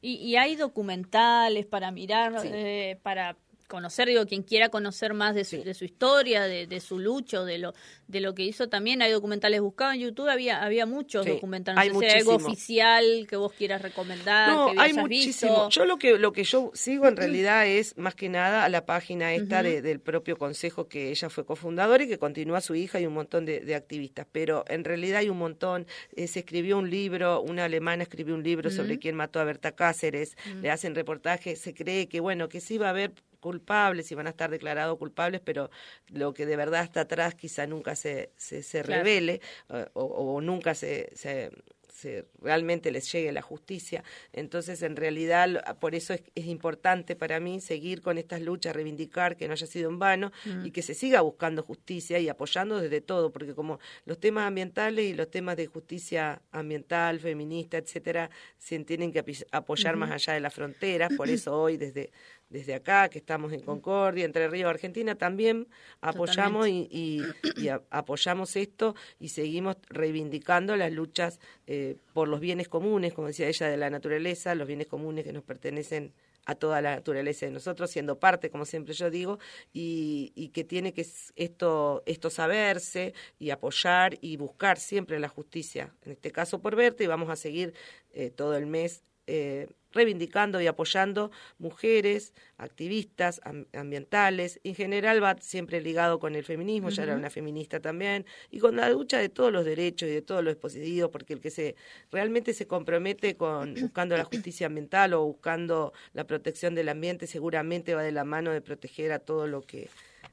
Y, 0.00 0.14
y 0.14 0.36
hay 0.36 0.54
documentales 0.54 1.66
para 1.66 1.90
mirar, 1.90 2.40
Sí. 2.40 2.48
eh, 2.52 2.98
para 3.02 3.36
conocer, 3.68 4.08
digo, 4.08 4.26
quien 4.26 4.42
quiera 4.42 4.70
conocer 4.70 5.14
más 5.14 5.34
de 5.34 5.44
su, 5.44 5.56
Sí. 5.56 5.62
de 5.62 5.74
su 5.74 5.84
historia, 5.84 6.44
de, 6.44 6.66
de 6.66 6.80
su 6.80 6.98
lucha, 6.98 7.44
de 7.44 7.58
lo, 7.58 7.74
de 8.08 8.20
lo 8.20 8.34
que 8.34 8.42
hizo 8.42 8.68
también. 8.68 9.02
Hay 9.02 9.12
documentales 9.12 9.60
buscados 9.60 9.94
en 9.94 10.00
YouTube, 10.00 10.28
había, 10.28 10.64
había 10.64 10.86
muchos 10.86 11.24
Sí, 11.24 11.30
documentales. 11.32 11.80
hay 11.80 11.90
No 11.90 12.00
sé 12.00 12.10
si 12.10 12.16
algo 12.16 12.34
oficial 12.36 13.26
que 13.28 13.36
vos 13.36 13.52
quieras 13.52 13.82
recomendar, 13.82 14.48
No, 14.50 14.72
que 14.72 14.80
hay 14.80 14.92
muchísimo. 14.94 15.66
visto. 15.66 15.68
Yo 15.70 15.84
lo 15.84 15.98
que 15.98 16.18
lo 16.18 16.32
que 16.32 16.44
yo 16.44 16.70
sigo 16.74 17.06
en 17.06 17.16
realidad 17.16 17.66
es 17.66 17.96
más 17.98 18.14
que 18.14 18.28
nada 18.28 18.64
a 18.64 18.68
la 18.68 18.86
página 18.86 19.34
esta 19.34 19.62
de- 19.62 19.82
del 19.82 20.00
propio 20.00 20.36
consejo 20.36 20.88
que 20.88 21.10
ella 21.10 21.28
fue 21.28 21.44
cofundadora 21.44 22.02
y 22.04 22.08
que 22.08 22.18
continúa 22.18 22.60
su 22.60 22.74
hija 22.74 22.98
y 23.00 23.06
un 23.06 23.14
montón 23.14 23.44
de, 23.44 23.60
de 23.60 23.74
activistas. 23.74 24.26
Pero 24.32 24.64
en 24.68 24.84
realidad 24.84 25.18
hay 25.18 25.28
un 25.28 25.38
montón. 25.38 25.86
eh, 26.16 26.26
se 26.26 26.38
escribió 26.40 26.78
un 26.78 26.88
libro, 26.90 27.40
una 27.42 27.64
alemana 27.66 28.02
escribió 28.02 28.34
un 28.34 28.42
libro 28.42 28.70
sobre 28.70 28.98
quién 28.98 29.14
mató 29.14 29.40
a 29.40 29.44
Berta 29.44 29.72
Cáceres. 29.72 30.36
Le 30.62 30.70
hacen 30.70 30.94
reportajes. 30.94 31.60
Se 31.60 31.74
cree 31.74 32.08
que 32.08 32.20
bueno 32.20 32.48
que 32.48 32.60
sí 32.60 32.78
va 32.78 32.86
a 32.86 32.90
haber 32.90 33.12
culpables 33.40 34.10
y 34.10 34.14
van 34.14 34.26
a 34.26 34.30
estar 34.30 34.50
declarados 34.50 34.98
culpables, 34.98 35.40
pero 35.44 35.70
lo 36.08 36.34
que 36.34 36.46
de 36.46 36.56
verdad 36.56 36.82
está 36.84 37.02
atrás 37.02 37.34
quizá 37.34 37.66
nunca 37.66 37.94
se, 37.96 38.32
se, 38.36 38.62
se 38.62 38.82
Claro. 38.82 39.02
revele 39.04 39.40
eh, 39.70 39.86
o, 39.94 40.02
o 40.04 40.40
nunca 40.40 40.74
se, 40.74 41.10
se, 41.14 41.50
se- 41.92 42.26
realmente 42.40 42.90
les 42.92 43.10
llegue 43.12 43.32
la 43.32 43.42
justicia. 43.42 44.04
Entonces, 44.32 44.82
en 44.82 44.94
realidad, 44.96 45.78
por 45.80 45.94
eso 45.94 46.14
es, 46.14 46.22
es 46.34 46.46
importante 46.46 47.16
para 47.16 47.40
mí 47.40 47.60
seguir 47.60 48.02
con 48.02 48.18
estas 48.18 48.40
luchas, 48.40 48.74
reivindicar 48.74 49.36
que 49.36 49.46
no 49.48 49.52
haya 49.54 49.66
sido 49.66 49.90
en 49.90 49.98
vano 49.98 50.30
y 50.60 50.70
que 50.70 50.82
se 50.82 50.94
siga 50.94 51.20
buscando 51.22 51.62
justicia 51.62 52.18
y 52.18 52.28
apoyando 52.28 52.80
desde 52.80 53.00
todo, 53.00 53.32
porque 53.32 53.54
como 53.54 53.78
los 54.04 54.18
temas 54.20 54.46
ambientales 54.46 55.04
y 55.06 55.14
los 55.14 55.30
temas 55.30 55.56
de 55.56 55.66
justicia 55.66 56.42
ambiental, 56.52 57.18
feminista, 57.20 57.78
etcétera, 57.78 58.30
se 58.58 58.78
tienen 58.84 59.12
que 59.12 59.24
apoyar 59.52 59.96
más 59.96 60.10
allá 60.12 60.34
de 60.34 60.40
las 60.40 60.54
fronteras, 60.54 61.10
por 61.12 61.30
eso 61.30 61.60
hoy 61.60 61.76
desde 61.76 62.12
desde 62.50 62.74
acá, 62.74 63.08
que 63.08 63.18
estamos 63.18 63.52
en 63.52 63.60
Concordia, 63.60 64.24
Entre 64.24 64.48
Ríos, 64.48 64.70
Argentina, 64.70 65.14
también 65.16 65.68
apoyamos 66.00 66.66
y, 66.68 66.88
y- 66.90 67.22
y 67.56 67.68
a- 67.68 67.82
apoyamos 67.90 68.56
esto 68.56 68.94
y 69.20 69.28
seguimos 69.28 69.76
reivindicando 69.90 70.74
las 70.76 70.92
luchas 70.92 71.40
eh, 71.66 71.96
por 72.14 72.28
los 72.28 72.40
bienes 72.40 72.68
comunes, 72.68 73.12
como 73.12 73.26
decía 73.28 73.48
ella, 73.48 73.68
de 73.68 73.76
la 73.76 73.90
naturaleza, 73.90 74.54
los 74.54 74.66
bienes 74.66 74.86
comunes 74.86 75.24
que 75.24 75.32
nos 75.32 75.42
pertenecen 75.44 76.12
a 76.46 76.54
toda 76.54 76.80
la 76.80 76.94
naturaleza 76.96 77.44
de 77.44 77.52
nosotros, 77.52 77.90
siendo 77.90 78.18
parte, 78.18 78.48
como 78.48 78.64
siempre 78.64 78.94
yo 78.94 79.10
digo, 79.10 79.38
y, 79.74 80.32
y 80.34 80.48
que 80.48 80.64
tiene 80.64 80.94
que 80.94 81.04
esto, 81.36 82.02
esto 82.06 82.30
saberse 82.30 83.12
y 83.38 83.50
apoyar 83.50 84.16
y 84.22 84.38
buscar 84.38 84.78
siempre 84.78 85.18
la 85.20 85.28
justicia, 85.28 85.92
en 86.06 86.12
este 86.12 86.30
caso 86.32 86.60
por 86.62 86.74
verte, 86.74 87.04
y 87.04 87.06
vamos 87.06 87.28
a 87.28 87.36
seguir 87.36 87.74
eh, 88.14 88.30
todo 88.30 88.56
el 88.56 88.64
mes 88.64 89.04
eh, 89.26 89.66
reivindicando 89.98 90.60
y 90.60 90.66
apoyando 90.66 91.30
mujeres, 91.58 92.32
activistas 92.56 93.40
am- 93.44 93.66
ambientales, 93.72 94.60
en 94.64 94.74
general 94.74 95.22
va 95.22 95.36
siempre 95.40 95.80
ligado 95.80 96.18
con 96.18 96.34
el 96.36 96.44
feminismo, 96.44 96.90
ya 96.90 97.02
era 97.02 97.16
una 97.16 97.30
feminista 97.30 97.80
también, 97.80 98.24
y 98.50 98.60
con 98.60 98.76
la 98.76 98.88
lucha 98.90 99.18
de 99.18 99.28
todos 99.28 99.52
los 99.52 99.64
derechos 99.64 100.08
y 100.08 100.12
de 100.12 100.22
todos 100.22 100.42
los 100.44 100.54
desposeídos, 100.54 101.10
porque 101.10 101.34
el 101.34 101.40
que 101.40 101.50
se 101.50 101.74
realmente 102.12 102.54
se 102.54 102.66
compromete 102.66 103.36
con 103.36 103.74
buscando 103.88 104.16
la 104.16 104.24
justicia 104.24 104.68
ambiental 104.68 105.14
o 105.14 105.24
buscando 105.24 105.92
la 106.14 106.24
protección 106.24 106.74
del 106.74 106.88
ambiente, 106.88 107.26
seguramente 107.26 107.94
va 107.94 108.02
de 108.02 108.12
la 108.12 108.24
mano 108.24 108.52
de 108.52 108.60
proteger 108.60 109.12
a 109.12 109.18
todo 109.18 109.46
lo 109.46 109.62
que 109.62 109.88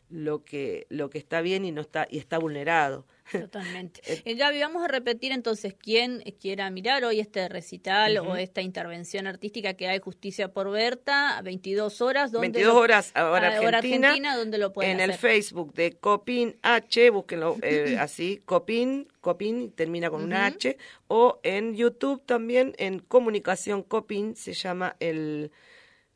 lo 0.10 0.44
que 0.44 0.86
lo 0.90 1.10
que 1.10 1.18
está 1.18 1.42
bien 1.42 1.66
y 1.66 1.72
no 1.72 1.82
está 1.82 2.08
y 2.10 2.18
está 2.20 2.38
vulnerado. 2.38 3.06
Totalmente. 3.32 4.02
Eh, 4.26 4.36
Gaby, 4.36 4.60
vamos 4.60 4.84
a 4.84 4.88
repetir 4.88 5.32
entonces 5.32 5.74
quién 5.74 6.22
quiera 6.40 6.70
mirar 6.70 7.04
hoy 7.06 7.20
este 7.20 7.50
recital 7.50 8.18
o 8.20 8.36
esta 8.36 8.62
intervención 8.62 9.26
artística 9.26 9.74
que 9.74 9.88
hay 9.88 9.98
Justicia 10.00 10.54
por 10.54 10.70
Berta 10.70 11.38
a 11.38 11.42
22 11.42 12.02
horas. 12.02 12.32
¿dónde 12.32 12.50
22 12.50 12.74
lo- 12.74 12.80
horas 12.80 13.12
ahora 13.16 13.58
a 13.58 13.62
hora 13.62 13.78
Argentina, 13.80 14.08
Argentina, 14.10 14.38
¿dónde 14.38 14.58
lo 14.60 14.72
pueden 14.74 15.00
en 15.00 15.10
el? 15.10 15.18
Facebook 15.18 15.74
de 15.74 15.94
Copin 15.94 16.56
H, 16.62 17.10
búsquenlo 17.10 17.58
eh, 17.64 17.98
así, 18.00 18.42
Copin, 18.46 19.08
Copin 19.22 19.72
termina 19.72 20.10
con 20.12 20.24
una 20.24 20.46
H, 20.46 20.78
o 21.08 21.40
en 21.42 21.76
YouTube 21.76 22.22
también, 22.26 22.74
en 22.78 23.00
Comunicación 23.00 23.82
Copin, 23.82 24.36
se 24.36 24.54
llama 24.54 24.96
el 25.00 25.52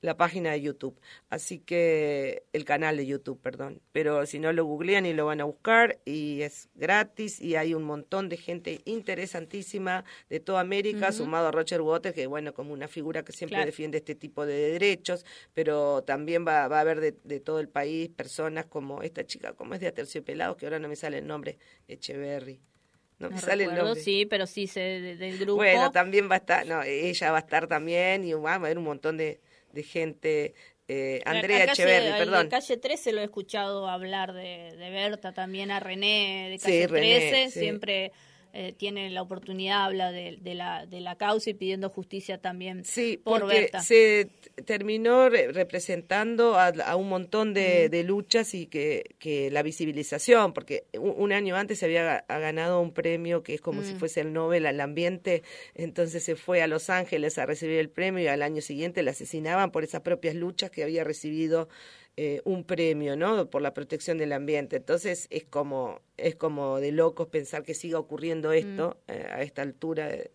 la 0.01 0.15
página 0.15 0.51
de 0.51 0.61
YouTube. 0.61 0.97
Así 1.29 1.59
que 1.59 2.43
el 2.53 2.63
canal 2.63 2.95
de 2.97 3.05
YouTube, 3.05 3.39
perdón. 3.41 3.81
Pero 3.91 4.25
si 4.25 4.39
no 4.39 4.53
lo 4.53 4.63
googlean 4.65 5.05
y 5.05 5.13
lo 5.13 5.25
van 5.25 5.41
a 5.41 5.43
buscar 5.43 5.99
y 6.05 6.41
es 6.41 6.69
gratis 6.75 7.41
y 7.41 7.55
hay 7.57 7.73
un 7.73 7.83
montón 7.83 8.29
de 8.29 8.37
gente 8.37 8.81
interesantísima 8.85 10.05
de 10.29 10.39
toda 10.39 10.61
América, 10.61 11.11
sumado 11.11 11.47
a 11.47 11.51
Roger 11.51 11.81
Waters, 11.81 12.15
que 12.15 12.27
bueno, 12.27 12.53
como 12.53 12.73
una 12.73 12.87
figura 12.87 13.23
que 13.23 13.31
siempre 13.33 13.55
Claro. 13.57 13.65
defiende 13.65 13.97
este 13.97 14.15
tipo 14.15 14.45
de 14.45 14.71
derechos, 14.71 15.25
pero 15.53 16.03
también 16.03 16.45
va, 16.47 16.67
va 16.67 16.77
a 16.77 16.81
haber 16.81 16.99
de, 17.01 17.15
de 17.23 17.39
todo 17.39 17.59
el 17.59 17.67
país 17.69 18.09
personas 18.09 18.65
como 18.65 19.01
esta 19.01 19.25
chica, 19.25 19.53
como 19.53 19.73
es 19.73 19.79
de 19.81 19.87
Aterciopelados, 19.87 20.57
que 20.57 20.65
ahora 20.65 20.79
no 20.79 20.87
me 20.87 20.95
sale 20.95 21.17
el 21.17 21.27
nombre, 21.27 21.57
Echeverry. 21.87 22.61
No 23.19 23.29
me 23.29 23.35
No 23.35 23.41
sale 23.41 23.65
el 23.65 23.75
nombre. 23.75 24.01
sí, 24.01 24.25
pero 24.25 24.47
sí 24.47 24.65
sé 24.67 24.79
de- 24.79 25.17
del 25.17 25.37
grupo. 25.39 25.57
Bueno, 25.57 25.91
también 25.91 26.29
va 26.29 26.35
a 26.35 26.37
estar, 26.37 26.65
no, 26.65 26.81
ella 26.83 27.31
va 27.31 27.37
a 27.39 27.41
estar 27.41 27.67
también 27.67 28.23
y 28.23 28.31
va 28.33 28.53
a 28.53 28.55
haber 28.55 28.77
un 28.77 28.85
montón 28.85 29.17
de, 29.17 29.41
de 29.71 29.83
gente. 29.83 30.53
Eh, 30.87 31.21
Andrea 31.25 31.67
calle- 31.67 31.71
Echeverry, 31.83 32.07
al 32.07 32.13
de 32.13 32.17
perdón. 32.25 32.49
calle 32.49 32.77
13 32.77 33.11
lo 33.13 33.21
he 33.21 33.25
escuchado 33.25 33.87
hablar 33.87 34.33
de, 34.33 34.71
de 34.75 34.89
Berta, 34.89 35.33
también 35.33 35.69
a 35.69 35.79
René 35.79 36.47
de 36.49 36.57
Sí, 36.57 36.65
calle 36.65 36.87
René, 36.87 37.19
13, 37.29 37.51
sí. 37.51 37.59
siempre 37.59 38.11
eh, 38.53 38.73
tiene 38.73 39.09
la 39.09 39.21
oportunidad, 39.21 39.85
habla 39.85 40.11
de, 40.11 40.37
de 40.41 40.55
la, 40.55 40.85
de 40.85 41.01
la 41.01 41.15
causa 41.17 41.49
y 41.49 41.53
pidiendo 41.53 41.89
justicia 41.89 42.39
también 42.39 42.83
Sí, 42.85 43.19
por 43.23 43.41
porque 43.41 43.61
Berta. 43.61 43.81
se 43.81 44.29
terminó 44.65 45.29
re- 45.29 45.51
representando 45.51 46.55
a, 46.55 46.67
a 46.67 46.95
un 46.95 47.09
montón 47.09 47.53
de, 47.53 47.89
de 47.89 48.03
luchas 48.03 48.53
y 48.53 48.65
que, 48.65 49.15
que 49.19 49.49
la 49.51 49.63
visibilización, 49.63 50.53
porque 50.53 50.85
un, 50.93 51.13
un 51.17 51.31
año 51.31 51.55
antes 51.55 51.79
se 51.79 51.85
había 51.85 52.03
ga- 52.03 52.25
ha 52.27 52.39
ganado 52.39 52.81
un 52.81 52.91
premio 52.91 53.43
que 53.43 53.53
es 53.53 53.61
como 53.61 53.83
si 53.83 53.93
fuese 53.95 54.21
el 54.21 54.33
Nobel 54.33 54.65
al 54.65 54.79
ambiente, 54.81 55.43
entonces 55.75 56.23
se 56.23 56.35
fue 56.35 56.61
a 56.61 56.67
Los 56.67 56.89
Ángeles 56.89 57.37
a 57.37 57.45
recibir 57.45 57.79
el 57.79 57.89
premio 57.89 58.23
y 58.23 58.27
al 58.27 58.41
año 58.41 58.61
siguiente 58.61 59.03
la 59.03 59.11
asesinaban 59.11 59.71
por 59.71 59.83
esas 59.83 60.01
propias 60.01 60.35
luchas 60.35 60.71
que 60.71 60.83
había 60.83 61.03
recibido 61.03 61.69
eh, 62.21 62.41
un 62.43 62.65
premio, 62.65 63.15
¿no? 63.15 63.49
Por 63.49 63.61
la 63.61 63.73
protección 63.73 64.17
del 64.17 64.33
ambiente. 64.33 64.75
Entonces 64.75 65.27
es 65.29 65.45
como 65.45 66.01
es 66.17 66.35
como 66.35 66.81
de 66.81 66.91
locos 66.91 67.29
pensar 67.29 67.63
que 67.63 67.73
siga 67.73 67.97
ocurriendo 67.97 68.51
esto 68.51 68.97
eh, 69.07 69.25
a 69.31 69.41
esta 69.41 69.61
altura 69.61 70.09
de, 70.09 70.29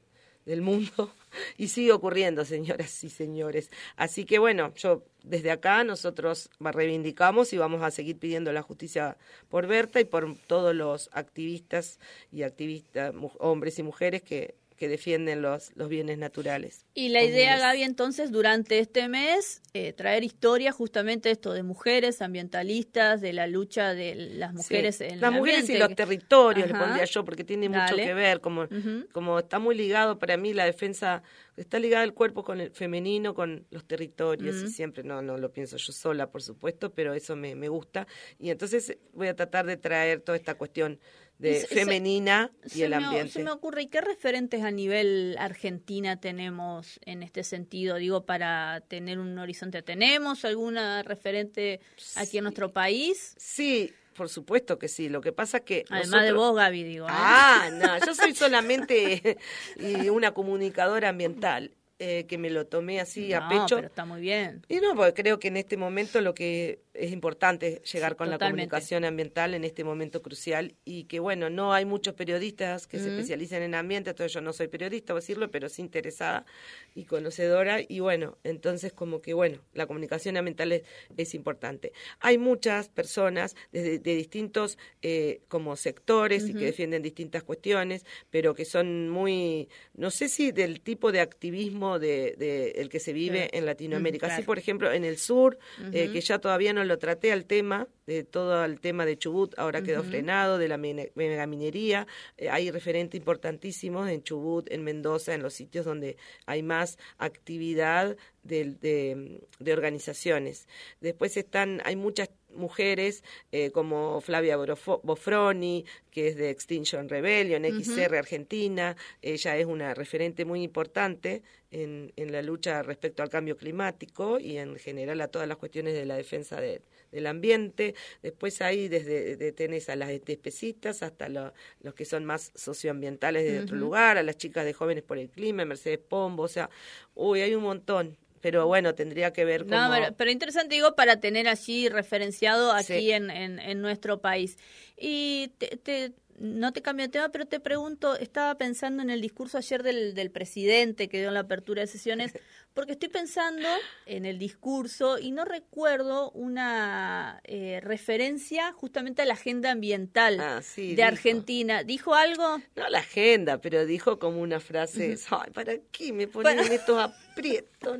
del 0.47 0.63
mundo 0.63 1.13
y 1.59 1.69
sigue 1.69 1.93
ocurriendo, 1.93 2.47
señoras 2.47 3.05
y 3.05 3.11
señores. 3.11 3.71
Así 3.97 4.25
que 4.25 4.39
bueno, 4.39 4.73
yo 4.77 5.05
desde 5.25 5.51
acá 5.51 5.85
nosotros 5.85 6.49
reivindicamos 6.59 7.53
y 7.53 7.59
vamos 7.59 7.83
a 7.83 7.91
seguir 7.91 8.19
pidiendo 8.19 8.51
la 8.55 8.63
justicia 8.63 9.19
por 9.51 9.67
Berta 9.67 10.01
y 10.01 10.05
por 10.05 10.39
todos 10.47 10.75
los 10.75 11.11
activistas 11.13 11.99
y 12.33 12.45
activistas, 12.45 13.15
hombres 13.41 13.79
y 13.79 13.83
mujeres 13.83 14.23
que 14.23 14.55
que 14.77 14.89
defienden 14.89 15.43
los, 15.43 15.73
los 15.77 15.89
bienes 15.89 16.19
naturales. 16.19 16.85
Y 16.95 17.09
la 17.09 17.23
idea, 17.23 17.59
Gaby, 17.59 17.83
entonces, 17.83 18.31
durante 18.33 18.79
este 18.79 19.09
mes, 19.09 19.63
eh, 19.73 19.93
traer 19.93 20.25
historia 20.25 20.73
justamente 20.73 21.31
esto 21.31 21.53
de 21.53 21.63
mujeres 21.63 22.23
ambientalistas, 22.23 23.21
de 23.21 23.33
la 23.33 23.47
lucha 23.47 23.95
de 23.95 24.15
las 24.15 24.53
mujeres 24.53 25.01
en 25.01 25.21
Las 25.21 25.33
mujeres 25.33 25.69
y 25.69 25.79
los 25.79 25.95
territorios, 25.95 26.69
le 26.69 26.75
pondría 26.75 27.05
yo, 27.05 27.25
porque 27.25 27.45
tiene 27.45 27.69
mucho 27.69 27.97
que 27.97 28.15
ver, 28.15 28.41
como, 28.41 28.69
como 29.13 29.39
está 29.39 29.59
muy 29.59 29.75
ligado 29.75 30.19
para 30.19 30.37
mí 30.37 30.53
la 30.53 30.65
defensa, 30.65 31.23
está 31.57 31.79
ligada 31.79 32.05
el 32.05 32.15
cuerpo 32.15 32.43
con 32.45 32.61
el 32.61 32.71
femenino, 32.71 33.35
con 33.35 33.67
los 33.71 33.85
territorios, 33.85 34.57
y 34.63 34.69
siempre, 34.69 35.05
no, 35.05 35.23
no 35.23 35.39
lo 35.39 35.53
pienso 35.53 35.77
yo 35.77 35.93
sola, 35.93 36.31
por 36.31 36.43
supuesto, 36.43 36.93
pero 36.93 37.15
eso 37.15 37.37
me, 37.37 37.55
me 37.55 37.69
gusta. 37.69 38.07
Y 38.39 38.51
entonces 38.51 38.99
voy 39.13 39.29
a 39.29 39.35
tratar 39.35 39.67
de 39.67 39.77
traer 39.77 40.21
toda 40.21 40.37
esta 40.37 40.55
cuestión 40.55 40.99
de 41.39 41.67
femenina 41.67 42.51
y 42.75 42.83
el 42.83 42.95
ambiente. 42.95 43.33
se 43.33 43.43
me 43.43 43.51
ocurre, 43.51 43.83
¿y 43.83 43.87
qué 43.87 44.01
referentes 44.01 44.63
a 44.63 44.71
nivel 44.71 45.37
Argentina 45.39 46.21
tenemos 46.21 47.01
en 47.05 47.23
este 47.23 47.45
sentido? 47.45 47.97
Digo, 47.97 48.25
para 48.25 48.83
tener 48.89 49.19
un 49.19 49.39
horizonte, 49.39 49.83
¿tenemos 49.83 50.45
alguna 50.45 51.03
referente 51.03 51.81
aquí 52.17 52.39
en 52.39 52.45
nuestro 52.45 52.73
país? 52.73 53.35
Sí, 53.37 53.93
por 54.15 54.29
supuesto 54.29 54.79
que 54.79 54.89
sí. 54.89 55.09
Lo 55.09 55.21
que 55.21 55.33
pasa 55.33 55.61
que. 55.61 55.85
Además 55.91 56.23
de 56.23 56.33
vos, 56.33 56.55
Gaby, 56.57 56.85
digo. 56.85 57.07
¿eh? 57.07 57.13
Ah, 57.13 57.69
no, 57.73 57.99
yo 58.07 58.15
soy 58.15 58.35
solamente 58.35 59.39
una 60.11 60.33
comunicadora 60.33 61.11
ambiental. 61.11 61.73
Eh, 62.01 62.27
que 62.27 62.39
me 62.39 62.51
lo 62.51 62.67
tomé 62.67 62.99
así 62.99 63.33
a 63.35 63.49
pecho. 63.49 63.77
Pero 63.77 63.87
está 63.87 64.05
muy 64.05 64.21
bien. 64.21 64.67
Y 64.69 64.81
no, 64.81 64.97
porque 64.97 65.23
creo 65.23 65.39
que 65.39 65.47
en 65.47 65.57
este 65.57 65.77
momento 65.77 66.21
lo 66.21 66.35
que 66.35 66.81
es 66.93 67.13
importante 67.13 67.83
llegar 67.93 68.17
con 68.17 68.31
la 68.31 68.39
comunicación 68.39 69.05
ambiental 69.05 69.55
en 69.55 69.63
este 69.63 69.85
momento 69.85 70.21
crucial 70.21 70.75
y 70.85 71.05
que 71.05 71.21
bueno, 71.21 71.51
no 71.51 71.73
hay 71.73 71.85
muchos 71.85 72.15
periodistas 72.15 72.87
que 72.87 72.99
se 72.99 73.11
especialicen 73.11 73.63
en 73.63 73.75
ambiente, 73.75 74.11
entonces 74.11 74.33
yo 74.33 74.41
no 74.41 74.53
soy 74.53 74.69
periodista, 74.69 75.13
voy 75.13 75.19
a 75.19 75.23
decirlo, 75.23 75.51
pero 75.51 75.69
sí 75.69 75.83
interesada 75.83 76.47
y 76.95 77.05
conocedora 77.05 77.79
y 77.87 78.01
bueno, 78.01 78.39
entonces 78.45 78.93
como 78.93 79.21
que 79.21 79.35
bueno, 79.35 79.59
la 79.73 79.87
comunicación 79.87 80.37
ambiental 80.37 80.73
es, 81.17 81.35
importante. 81.35 81.93
Hay 82.21 82.39
muchas 82.39 82.89
personas 82.89 83.57
de, 83.73 83.99
distintos 83.99 84.79
eh, 85.03 85.41
como 85.49 85.75
sectores 85.75 86.49
y 86.49 86.55
que 86.55 86.67
defienden 86.67 87.03
distintas 87.03 87.43
cuestiones, 87.43 88.05
pero 88.31 88.55
que 88.55 88.65
son 88.65 89.09
muy, 89.09 89.69
no 89.95 90.11
sé 90.11 90.29
si 90.29 90.53
del 90.53 90.81
tipo 90.81 91.11
de 91.11 91.21
activismo 91.21 91.84
de, 91.99 92.73
el 92.77 92.89
que 92.89 93.01
se 93.01 93.13
vive 93.13 93.57
en 93.57 93.67
Latinoamérica. 93.67 94.27
Así, 94.27 94.43
por 94.43 94.59
ejemplo, 94.59 94.93
en 94.93 95.05
el 95.05 95.19
sur, 95.19 95.59
eh, 95.93 96.11
que 96.13 96.21
ya 96.21 96.39
todavía 96.39 96.73
no 96.73 96.85
lo 96.85 96.99
traté 96.99 97.33
al 97.33 97.45
tema, 97.45 97.89
de 98.07 98.23
todo 98.25 98.65
el 98.65 98.81
tema 98.81 99.07
de 99.07 99.17
Chubut, 99.17 99.59
ahora 99.59 99.83
quedó 99.83 100.03
frenado, 100.03 100.59
de 100.59 100.69
la 100.69 100.77
megaminería. 100.77 102.07
Eh, 102.37 102.51
hay 102.51 102.71
referentes 102.71 103.19
importantísimos 103.19 104.09
en 104.11 104.23
Chubut, 104.23 104.71
en 104.71 104.85
Mendoza, 104.85 105.35
en 105.35 105.43
los 105.43 105.55
sitios 105.55 105.85
donde 105.85 106.17
hay 106.47 106.63
más 106.63 106.99
actividad 107.19 108.17
de, 108.43 109.41
de, 109.59 109.73
organizaciones. 109.73 110.69
Después 111.01 111.37
están, 111.37 111.81
hay 111.85 111.97
muchas 111.97 112.29
mujeres 112.55 113.23
eh, 113.53 113.71
como 113.71 114.21
Flavia 114.21 114.57
Bofroni, 114.57 115.85
que 116.11 116.29
es 116.29 116.37
de 116.37 116.51
Extinction 116.51 117.09
Rebellion, 117.09 117.65
XR 117.65 118.17
Argentina. 118.17 118.97
Ella 119.23 119.57
es 119.57 119.67
una 119.67 119.95
referente 119.95 120.45
muy 120.45 120.63
importante 120.63 121.43
en, 121.71 122.13
en, 122.17 122.31
la 122.33 122.41
lucha 122.41 122.83
respecto 122.83 123.23
al 123.23 123.31
cambio 123.31 123.57
climático 123.57 124.39
y 124.39 124.59
en 124.59 124.77
general 124.77 125.21
a 125.21 125.29
todas 125.29 125.49
las 125.49 125.57
cuestiones 125.57 125.95
de 125.95 126.05
la 126.05 126.17
defensa 126.17 126.61
del 126.61 127.27
ambiente. 127.27 127.95
Después 128.23 128.63
ahí 128.63 128.89
desde 128.89 129.37
de, 129.37 129.53
tenés 129.53 129.89
a 129.89 129.97
las 129.97 130.11
especistas 130.11 131.03
hasta 131.03 131.29
los 131.29 131.95
que 131.95 132.05
son 132.05 132.25
más 132.25 132.53
socioambientales 132.55 133.45
de 133.45 133.61
otro 133.61 133.77
lugar, 133.77 134.19
a 134.19 134.23
las 134.23 134.37
chicas 134.37 134.65
de 134.65 134.73
jóvenes 134.73 135.03
por 135.03 135.19
el 135.19 135.29
clima, 135.29 135.65
Mercedes 135.65 135.99
Pombo, 135.99 136.45
o 136.45 136.49
sea, 136.49 136.71
uy, 137.15 137.41
hay 137.41 137.55
un 137.55 137.65
montón 137.65 138.17
pero 138.45 138.67
bueno, 138.67 138.95
tendría 138.95 139.33
que 139.33 139.47
ver 139.47 139.63
con... 139.63 139.71
No, 139.71 139.91
pero, 140.19 140.31
interesante, 140.31 140.75
digo, 140.75 140.95
para 140.95 141.19
tener 141.19 141.49
allí 141.49 141.89
referenciado 141.89 142.73
aquí 142.73 143.11
en, 143.11 143.31
en, 143.31 143.81
nuestro 143.81 144.21
país. 144.21 144.59
Y 144.99 145.55
te, 145.57 146.13
no 146.39 146.75
te 146.75 146.83
cambio 146.83 147.07
de 147.07 147.13
tema, 147.13 147.31
pero 147.31 147.47
te 147.47 147.59
pregunto, 147.59 148.17
estaba 148.17 148.55
pensando 148.57 149.03
en 149.03 149.09
el 149.09 149.23
discurso 149.23 149.57
ayer 149.57 149.83
del, 149.83 150.13
del 150.13 150.31
presidente 150.31 151.09
que 151.09 151.21
dio 151.21 151.29
en 151.29 151.35
la 151.35 151.41
apertura 151.41 151.81
de 151.81 151.87
sesiones, 151.87 152.35
porque 152.75 152.93
estoy 152.93 153.09
pensando 153.09 153.69
en 154.05 154.27
el 154.27 154.39
discurso 154.39 155.19
y 155.19 155.31
no 155.31 155.45
recuerdo 155.45 156.33
una 156.33 157.41
eh, 157.45 157.81
referencia 157.81 158.73
justamente 158.73 159.23
a 159.23 159.25
la 159.25 159.35
agenda 159.35 159.71
ambiental 159.71 160.41
ah, 160.41 160.61
de 160.77 161.03
Argentina. 161.03 161.85
¿Dijo 161.85 162.15
algo? 162.15 162.59
No 162.75 162.89
la 162.89 162.99
agenda, 162.99 163.59
pero 163.59 163.87
dijo 163.87 164.19
como 164.19 164.41
una 164.41 164.59
frase, 164.59 165.17
Ay, 165.31 165.51
¿para 165.53 165.75
qué 165.93 166.13
me 166.13 166.27
ponen 166.27 166.73
estos 166.73 166.99
aprietos? 166.99 167.99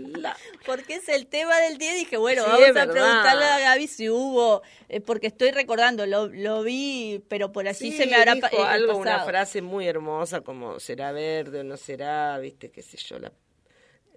Porque 0.67 0.95
es 0.95 1.09
el 1.09 1.29
tema 1.29 1.57
del 1.59 1.79
día. 1.79 1.95
Dije, 1.95 2.17
bueno, 2.17 2.43
vamos 2.43 2.69
a 2.71 2.73
preguntarle 2.73 3.45
a 3.45 3.59
Gaby 3.61 3.87
si 3.87 4.11
hubo, 4.11 4.63
eh, 4.89 5.01
porque 5.01 5.29
estoy 5.29 5.53
recordando, 5.53 6.05
lo, 6.05 6.27
lo 6.27 6.65
vi, 6.65 7.23
pero 7.29 7.53
por 7.53 7.69
allí 7.69 7.93
se 7.93 8.07
me 8.07 8.17
habrá 8.17 8.35
dijo 8.35 8.49
eh, 8.51 8.67
algo, 8.67 8.97
una 8.97 9.25
frase 9.25 9.63
muy 9.63 9.87
hermosa 9.87 10.41
como 10.41 10.81
será 10.81 11.13
verde 11.13 11.61
o 11.61 11.65
no 11.65 11.77
será, 11.77 12.37
viste, 12.39 12.73
qué 12.73 12.83
sé 12.83 12.97
yo, 12.97 13.21
la 13.21 13.33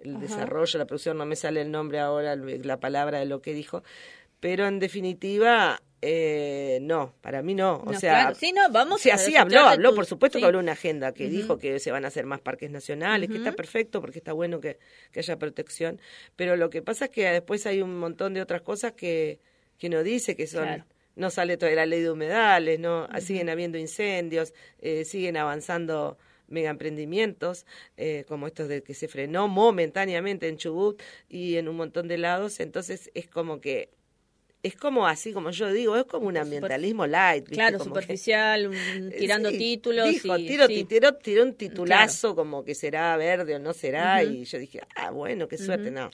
el 0.02 0.20
desarrollo, 0.20 0.78
la 0.78 0.86
producción, 0.86 1.18
no 1.18 1.26
me 1.26 1.36
sale 1.36 1.60
el 1.60 1.70
nombre 1.70 2.00
ahora, 2.00 2.36
la 2.36 2.80
palabra 2.80 3.18
de 3.18 3.26
lo 3.26 3.40
que 3.40 3.52
dijo, 3.52 3.82
pero 4.40 4.66
en 4.66 4.78
definitiva, 4.78 5.80
eh, 6.00 6.78
no, 6.82 7.14
para 7.20 7.42
mí 7.42 7.54
no. 7.54 7.82
O 7.84 7.94
sea, 7.94 8.34
sí, 8.34 8.52
no, 8.52 8.70
vamos 8.70 9.00
sí, 9.00 9.10
así 9.10 9.36
habló, 9.36 9.60
habló, 9.60 9.94
por 9.94 10.06
supuesto 10.06 10.38
que 10.38 10.44
habló 10.44 10.60
una 10.60 10.72
agenda 10.72 11.12
que 11.12 11.28
dijo 11.28 11.58
que 11.58 11.80
se 11.80 11.90
van 11.90 12.04
a 12.04 12.08
hacer 12.08 12.26
más 12.26 12.40
parques 12.40 12.70
nacionales, 12.70 13.28
que 13.28 13.36
está 13.36 13.52
perfecto 13.52 14.00
porque 14.00 14.18
está 14.18 14.32
bueno 14.32 14.60
que, 14.60 14.78
que, 15.10 15.20
haya 15.20 15.38
protección, 15.38 16.00
pero 16.36 16.56
lo 16.56 16.70
que 16.70 16.82
pasa 16.82 17.06
es 17.06 17.10
que 17.10 17.28
después 17.28 17.66
hay 17.66 17.82
un 17.82 17.98
montón 17.98 18.34
de 18.34 18.42
otras 18.42 18.62
cosas 18.62 18.92
que, 18.92 19.40
que 19.78 19.88
no 19.88 20.02
dice 20.02 20.36
que 20.36 20.46
son... 20.46 20.84
No 21.16 21.30
sale 21.30 21.56
toda 21.56 21.72
la 21.72 21.84
ley 21.84 22.00
de 22.00 22.12
humedales, 22.12 22.78
no 22.78 23.08
siguen 23.18 23.48
habiendo 23.48 23.76
incendios, 23.76 24.54
eh, 24.80 25.04
siguen 25.04 25.36
avanzando 25.36 26.16
mega 26.48 26.70
emprendimientos, 26.70 27.66
eh, 27.96 28.24
como 28.28 28.46
estos 28.46 28.68
de 28.68 28.82
que 28.82 28.94
se 28.94 29.08
frenó 29.08 29.48
momentáneamente 29.48 30.48
en 30.48 30.56
Chubut 30.56 31.00
y 31.28 31.56
en 31.56 31.68
un 31.68 31.76
montón 31.76 32.08
de 32.08 32.18
lados, 32.18 32.60
entonces 32.60 33.10
es 33.14 33.28
como 33.28 33.60
que 33.60 33.90
es 34.62 34.76
como 34.76 35.06
así, 35.06 35.32
como 35.32 35.50
yo 35.50 35.70
digo, 35.72 35.96
es 35.96 36.04
como 36.04 36.26
un 36.26 36.36
ambientalismo 36.36 37.06
light. 37.06 37.48
Claro, 37.48 37.78
superficial, 37.78 38.70
tirando 39.18 39.50
títulos. 39.50 40.08
Dijo, 40.08 40.36
tiro, 40.36 40.66
tiró, 40.68 41.44
un 41.44 41.54
titulazo 41.54 42.34
como 42.34 42.64
que 42.64 42.74
será 42.74 43.16
verde 43.16 43.54
o 43.54 43.58
no 43.58 43.72
será, 43.72 44.24
y 44.24 44.44
yo 44.44 44.58
dije, 44.58 44.80
ah, 44.96 45.10
bueno, 45.10 45.46
qué 45.46 45.58
suerte, 45.58 45.90
no. 45.90 46.10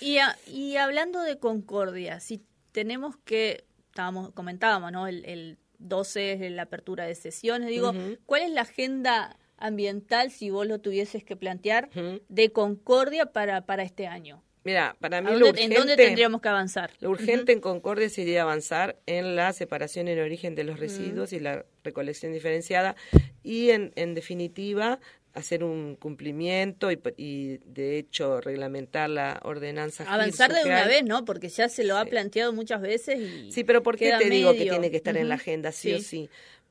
Y, 0.00 0.18
y, 0.46 0.76
hablando 0.76 1.22
de 1.22 1.38
Concordia, 1.38 2.20
si 2.20 2.42
tenemos 2.72 3.16
que, 3.24 3.64
estábamos, 3.88 4.30
comentábamos, 4.32 4.92
¿no? 4.92 5.06
El, 5.06 5.24
el 5.24 5.58
12 5.78 6.32
es 6.32 6.52
la 6.52 6.62
apertura 6.62 7.06
de 7.06 7.14
sesiones, 7.14 7.70
digo, 7.70 7.94
¿cuál 8.26 8.42
es 8.42 8.50
la 8.50 8.62
agenda 8.62 9.36
ambiental, 9.60 10.30
si 10.30 10.50
vos 10.50 10.66
lo 10.66 10.80
tuvieses 10.80 11.22
que 11.22 11.36
plantear, 11.36 11.90
de 12.28 12.50
Concordia 12.50 13.26
para, 13.26 13.66
para 13.66 13.82
este 13.82 14.06
año? 14.06 14.42
Mira, 14.62 14.94
para 15.00 15.22
mí 15.22 15.30
lo 15.30 15.48
urgente, 15.48 15.62
¿En 15.62 15.74
dónde 15.74 15.96
tendríamos 15.96 16.42
que 16.42 16.48
avanzar? 16.48 16.90
Lo 17.00 17.10
urgente 17.10 17.52
en 17.52 17.60
Concordia 17.60 18.10
sería 18.10 18.42
avanzar 18.42 18.98
en 19.06 19.34
la 19.34 19.54
separación 19.54 20.08
en 20.08 20.20
origen 20.20 20.54
de 20.54 20.64
los 20.64 20.78
residuos 20.78 21.32
y 21.32 21.40
la 21.40 21.64
recolección 21.82 22.32
diferenciada 22.32 22.94
y, 23.42 23.70
en, 23.70 23.92
en 23.96 24.14
definitiva, 24.14 25.00
hacer 25.32 25.64
un 25.64 25.96
cumplimiento 25.96 26.90
y, 26.90 27.58
de 27.64 27.98
hecho 27.98 28.40
reglamentar 28.40 29.08
la 29.08 29.40
ordenanza 29.44 30.04
avanzar 30.12 30.52
de 30.52 30.64
una 30.64 30.86
vez 30.86 31.04
no 31.04 31.24
porque 31.24 31.48
ya 31.48 31.68
se 31.68 31.84
lo 31.84 31.96
ha 31.96 32.04
planteado 32.04 32.52
muchas 32.52 32.80
veces 32.80 33.20
y 33.20 33.52
sí 33.52 33.62
pero 33.62 33.82
por 33.82 33.96
qué 33.96 34.12
te 34.18 34.28
digo 34.28 34.52
que 34.54 34.62
tiene 34.62 34.90
que 34.90 34.96
estar 34.96 35.16
en 35.16 35.28
la 35.28 35.36
agenda 35.36 35.70
sí, 35.70 35.92
o 35.92 36.00
sí 36.00 36.28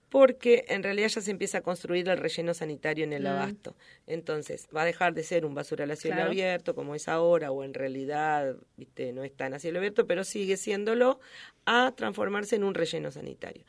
porque 0.10 0.66
en 0.68 0.84
realidad 0.84 1.08
ya 1.08 1.22
se 1.22 1.32
empieza 1.32 1.60
a 1.60 1.62
construir 1.62 2.10
el 2.10 2.18
relleno 2.18 2.54
sanitario 2.54 3.04
en 3.04 3.14
el 3.14 3.24
mm. 3.24 3.28
abasto. 3.28 3.76
Entonces, 4.08 4.68
va 4.76 4.82
a 4.82 4.86
dejar 4.86 5.14
de 5.14 5.24
ser 5.24 5.46
un 5.46 5.54
basural 5.54 5.92
a 5.92 5.96
cielo 5.96 6.24
abierto 6.24 6.74
como 6.76 6.96
es 6.96 7.08
ahora, 7.08 7.52
o 7.52 7.64
en 7.64 7.74
realidad 7.74 8.56
¿viste? 8.76 9.14
no 9.14 9.24
es 9.24 9.36
tan 9.36 9.54
a 9.54 9.60
cielo 9.60 9.78
abierto, 9.78 10.08
pero 10.08 10.24
sigue 10.24 10.58
siéndolo, 10.58 11.20
a 11.66 11.94
transformarse 11.96 12.56
en 12.56 12.64
un 12.64 12.74
relleno 12.74 13.12
sanitario. 13.12 13.64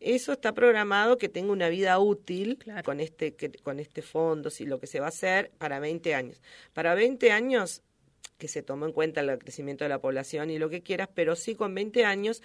Eso 0.00 0.32
está 0.32 0.52
programado 0.52 1.16
que 1.16 1.28
tenga 1.28 1.52
una 1.52 1.68
vida 1.68 1.96
útil 2.00 2.58
con, 2.84 2.98
este, 2.98 3.36
con 3.62 3.78
este 3.78 4.02
fondo, 4.02 4.50
si 4.50 4.66
lo 4.66 4.80
que 4.80 4.88
se 4.88 4.98
va 4.98 5.06
a 5.06 5.10
hacer, 5.10 5.52
para 5.58 5.78
20 5.78 6.14
años. 6.14 6.42
Para 6.72 6.94
20 6.94 7.30
años 7.30 7.82
que 8.36 8.48
se 8.48 8.62
tomó 8.64 8.86
en 8.86 8.92
cuenta 8.92 9.20
el 9.20 9.38
crecimiento 9.38 9.84
de 9.84 9.90
la 9.90 10.00
población 10.00 10.50
y 10.50 10.58
lo 10.58 10.70
que 10.70 10.82
quieras, 10.82 11.08
pero 11.14 11.36
sí 11.36 11.54
con 11.54 11.74
20 11.74 12.04
años, 12.04 12.42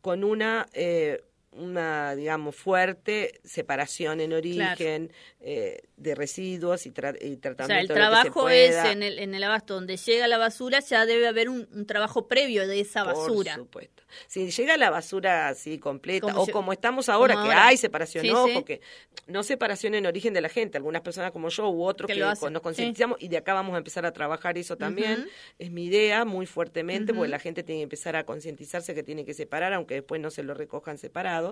con 0.00 0.24
una... 0.24 0.66
Eh, 0.72 1.22
una, 1.56 2.14
digamos, 2.14 2.56
fuerte 2.56 3.40
separación 3.44 4.20
en 4.20 4.32
origen 4.32 5.12
eh, 5.40 5.82
de 5.96 6.14
residuos 6.14 6.86
y, 6.86 6.90
tra 6.90 7.14
y 7.20 7.36
tratamiento. 7.36 7.64
O 7.64 7.66
sea, 7.66 7.80
el 7.80 7.88
de 7.88 7.94
que 7.94 8.00
trabajo 8.00 8.48
es 8.48 8.74
en 8.76 9.02
el, 9.02 9.18
en 9.18 9.34
el 9.34 9.42
abasto 9.44 9.74
donde 9.74 9.96
llega 9.96 10.26
la 10.28 10.38
basura, 10.38 10.80
ya 10.80 11.06
debe 11.06 11.28
haber 11.28 11.48
un, 11.48 11.68
un 11.72 11.86
trabajo 11.86 12.26
previo 12.28 12.66
de 12.66 12.80
esa 12.80 13.04
basura. 13.04 13.54
Por 13.56 13.64
supuesto. 13.64 14.02
Si 14.28 14.50
llega 14.50 14.76
la 14.76 14.90
basura 14.90 15.48
así 15.48 15.78
completa, 15.78 16.28
Como 16.28 16.42
o 16.42 16.46
como 16.46 16.72
estamos 16.72 17.08
ahora, 17.08 17.34
como 17.34 17.46
que 17.46 17.52
ahora. 17.52 17.66
hay 17.68 17.76
separación, 17.76 18.22
Sí, 18.24 18.30
no, 18.30 18.46
sí. 18.46 18.52
porque 18.54 18.80
no 19.26 19.42
separación 19.42 19.94
en 19.94 20.06
origen 20.06 20.32
de 20.34 20.40
la 20.40 20.48
gente, 20.48 20.76
algunas 20.78 21.02
personas 21.02 21.32
como 21.32 21.48
yo 21.48 21.68
u 21.68 21.84
otros 21.84 22.06
Que 22.06 22.14
que, 22.14 22.20
nos 22.20 22.38
sí. 22.38 22.46
concientizamos 22.62 23.18
y 23.20 23.28
de 23.28 23.38
acá 23.38 23.54
vamos 23.54 23.74
a 23.74 23.78
empezar 23.78 24.06
a 24.06 24.12
trabajar 24.12 24.56
eso 24.56 24.76
también. 24.76 25.28
Es 25.58 25.70
mi 25.70 25.86
idea 25.86 26.24
muy 26.24 26.46
fuertemente, 26.46 27.12
Ujú. 27.12 27.20
porque 27.20 27.30
la 27.30 27.38
gente 27.40 27.62
tiene 27.62 27.80
que 27.80 27.84
empezar 27.84 28.14
a 28.16 28.24
concientizarse 28.24 28.94
que 28.94 29.02
tiene 29.02 29.24
que 29.24 29.34
separar, 29.34 29.72
aunque 29.72 29.94
después 29.94 30.20
no 30.20 30.30
se 30.30 30.42
lo 30.42 30.54
recojan 30.54 30.96
separado 30.96 31.43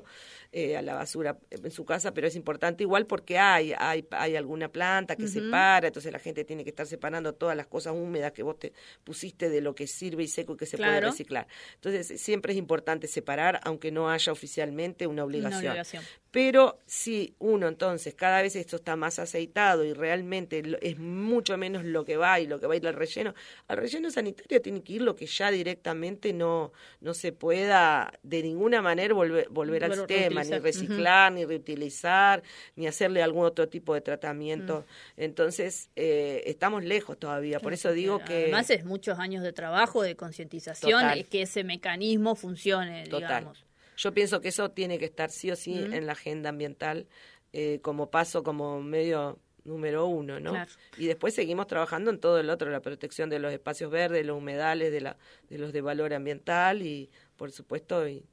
eh, 0.53 0.77
a 0.77 0.83
la 0.83 0.95
basura 0.95 1.39
en 1.51 1.71
su 1.71 1.85
casa, 1.85 2.13
pero 2.15 2.27
es 2.27 2.37
importante 2.37 2.83
igual 2.85 3.07
porque 3.07 3.39
hay, 3.39 3.73
hay, 3.79 4.07
hay 4.11 4.37
alguna 4.37 4.69
planta 4.69 5.17
que 5.17 5.25
Ujú. 5.25 5.33
separa, 5.33 5.87
entonces 5.89 6.13
la 6.13 6.19
gente 6.19 6.45
tiene 6.45 6.63
que 6.65 6.71
estar 6.71 6.87
separando 6.87 7.33
todas 7.35 7.57
las 7.57 7.67
cosas 7.67 7.95
húmedas 7.95 8.33
que 8.33 8.43
vos 8.43 8.59
te 8.59 8.73
pusiste 9.05 9.49
de 9.49 9.61
lo 9.61 9.75
que 9.75 9.87
sirve 9.87 10.23
y 10.25 10.29
seco 10.29 10.55
y 10.55 10.57
que 10.57 10.67
se 10.67 10.77
puede 10.77 11.01
reciclar. 11.11 11.47
Entonces, 11.75 12.21
siempre 12.21 12.53
es 12.53 12.59
importante 12.59 13.07
separar, 13.07 13.61
aunque 13.65 13.91
no 13.91 14.11
haya 14.11 14.31
oficialmente 14.33 15.07
una 15.07 15.23
Una 15.23 15.25
obligación. 15.25 15.71
obligación. 15.73 16.05
Pero 16.31 16.79
si 16.87 17.35
uno 17.41 17.69
entonces 17.69 18.15
cada 18.15 18.41
vez 18.41 18.57
esto 18.57 18.77
está 18.77 18.97
más 18.97 19.19
aceitado 19.19 19.85
y 19.85 19.93
realmente 19.93 20.63
es 20.81 20.99
mucho 20.99 21.59
menos 21.59 21.85
lo 21.85 22.07
que 22.07 22.17
va 22.17 22.41
y 22.41 22.47
lo 22.47 22.59
que 22.59 22.67
va 22.67 22.73
a 22.73 22.77
ir 22.79 22.87
al 22.89 22.95
relleno, 22.95 23.35
al 23.69 23.77
relleno 23.77 24.11
sanitario 24.11 24.63
tiene 24.63 24.83
que 24.83 24.95
ir 24.95 25.03
lo 25.03 25.15
que 25.15 25.27
ya 25.27 25.51
directamente 25.51 26.33
no, 26.33 26.73
no 27.01 27.13
se 27.13 27.33
pueda 27.33 28.13
de 28.23 28.43
ninguna 28.43 28.81
manera 28.81 29.13
volver, 29.13 29.49
volver 29.51 29.82
Volver 29.89 30.05
a 30.05 30.07
sistema, 30.09 30.45
ni 30.45 30.59
reciclar, 30.59 31.33
ni 31.33 31.45
reutilizar, 31.45 32.43
ni 32.77 32.87
hacerle 32.87 33.23
algún 33.23 33.45
otro 33.45 33.69
tipo 33.69 33.95
de 33.95 34.01
tratamiento. 34.01 34.85
Entonces, 35.17 35.91
eh, 35.97 36.43
estamos 36.47 36.85
lejos 36.85 37.19
todavía. 37.19 37.61
Por 37.61 37.73
eso 37.73 37.93
digo 37.93 38.19
Pero 38.19 38.29
que... 38.29 38.43
Además 38.45 38.71
es 38.71 38.85
muchos 38.85 39.19
años 39.19 39.43
de 39.43 39.53
trabajo, 39.53 40.03
de 40.03 40.17
concientización, 40.17 41.05
es 41.11 41.29
que 41.29 41.43
ese 41.43 41.65
mecanismo 41.65 42.35
funcione, 42.35 43.05
Total. 43.05 43.21
digamos. 43.21 43.65
Yo 43.97 44.13
pienso 44.13 44.41
que 44.41 44.49
eso 44.49 44.71
tiene 44.71 44.99
que 44.99 45.05
estar 45.05 45.31
sí 45.31 45.51
o 45.51 45.57
sí 45.57 45.75
Mm. 45.75 45.93
en 45.93 46.07
la 46.07 46.13
agenda 46.13 46.49
ambiental 46.49 47.07
eh, 47.53 47.81
como 47.83 48.11
paso, 48.11 48.43
como 48.43 48.81
medio 48.83 49.39
número 49.65 50.07
uno, 50.07 50.41
¿no? 50.41 50.51
Claro. 50.53 50.71
Y 50.97 51.07
después 51.07 51.35
seguimos 51.35 51.67
trabajando 51.67 52.11
en 52.11 52.19
todo 52.19 52.41
el 52.41 52.51
otro, 52.51 52.71
la 52.71 52.81
protección 52.81 53.31
de 53.31 53.39
los 53.39 53.53
espacios 53.53 53.91
verdes, 53.91 54.25
los 54.27 54.39
humedales, 54.39 54.91
de, 54.91 55.01
la, 55.03 55.17
de 55.49 55.59
los 55.59 55.73
de 55.73 55.83
valor 55.83 56.15
ambiental 56.15 56.83
y, 56.83 57.11
por 57.37 57.53
supuesto, 57.53 58.09
y, 58.09 58.25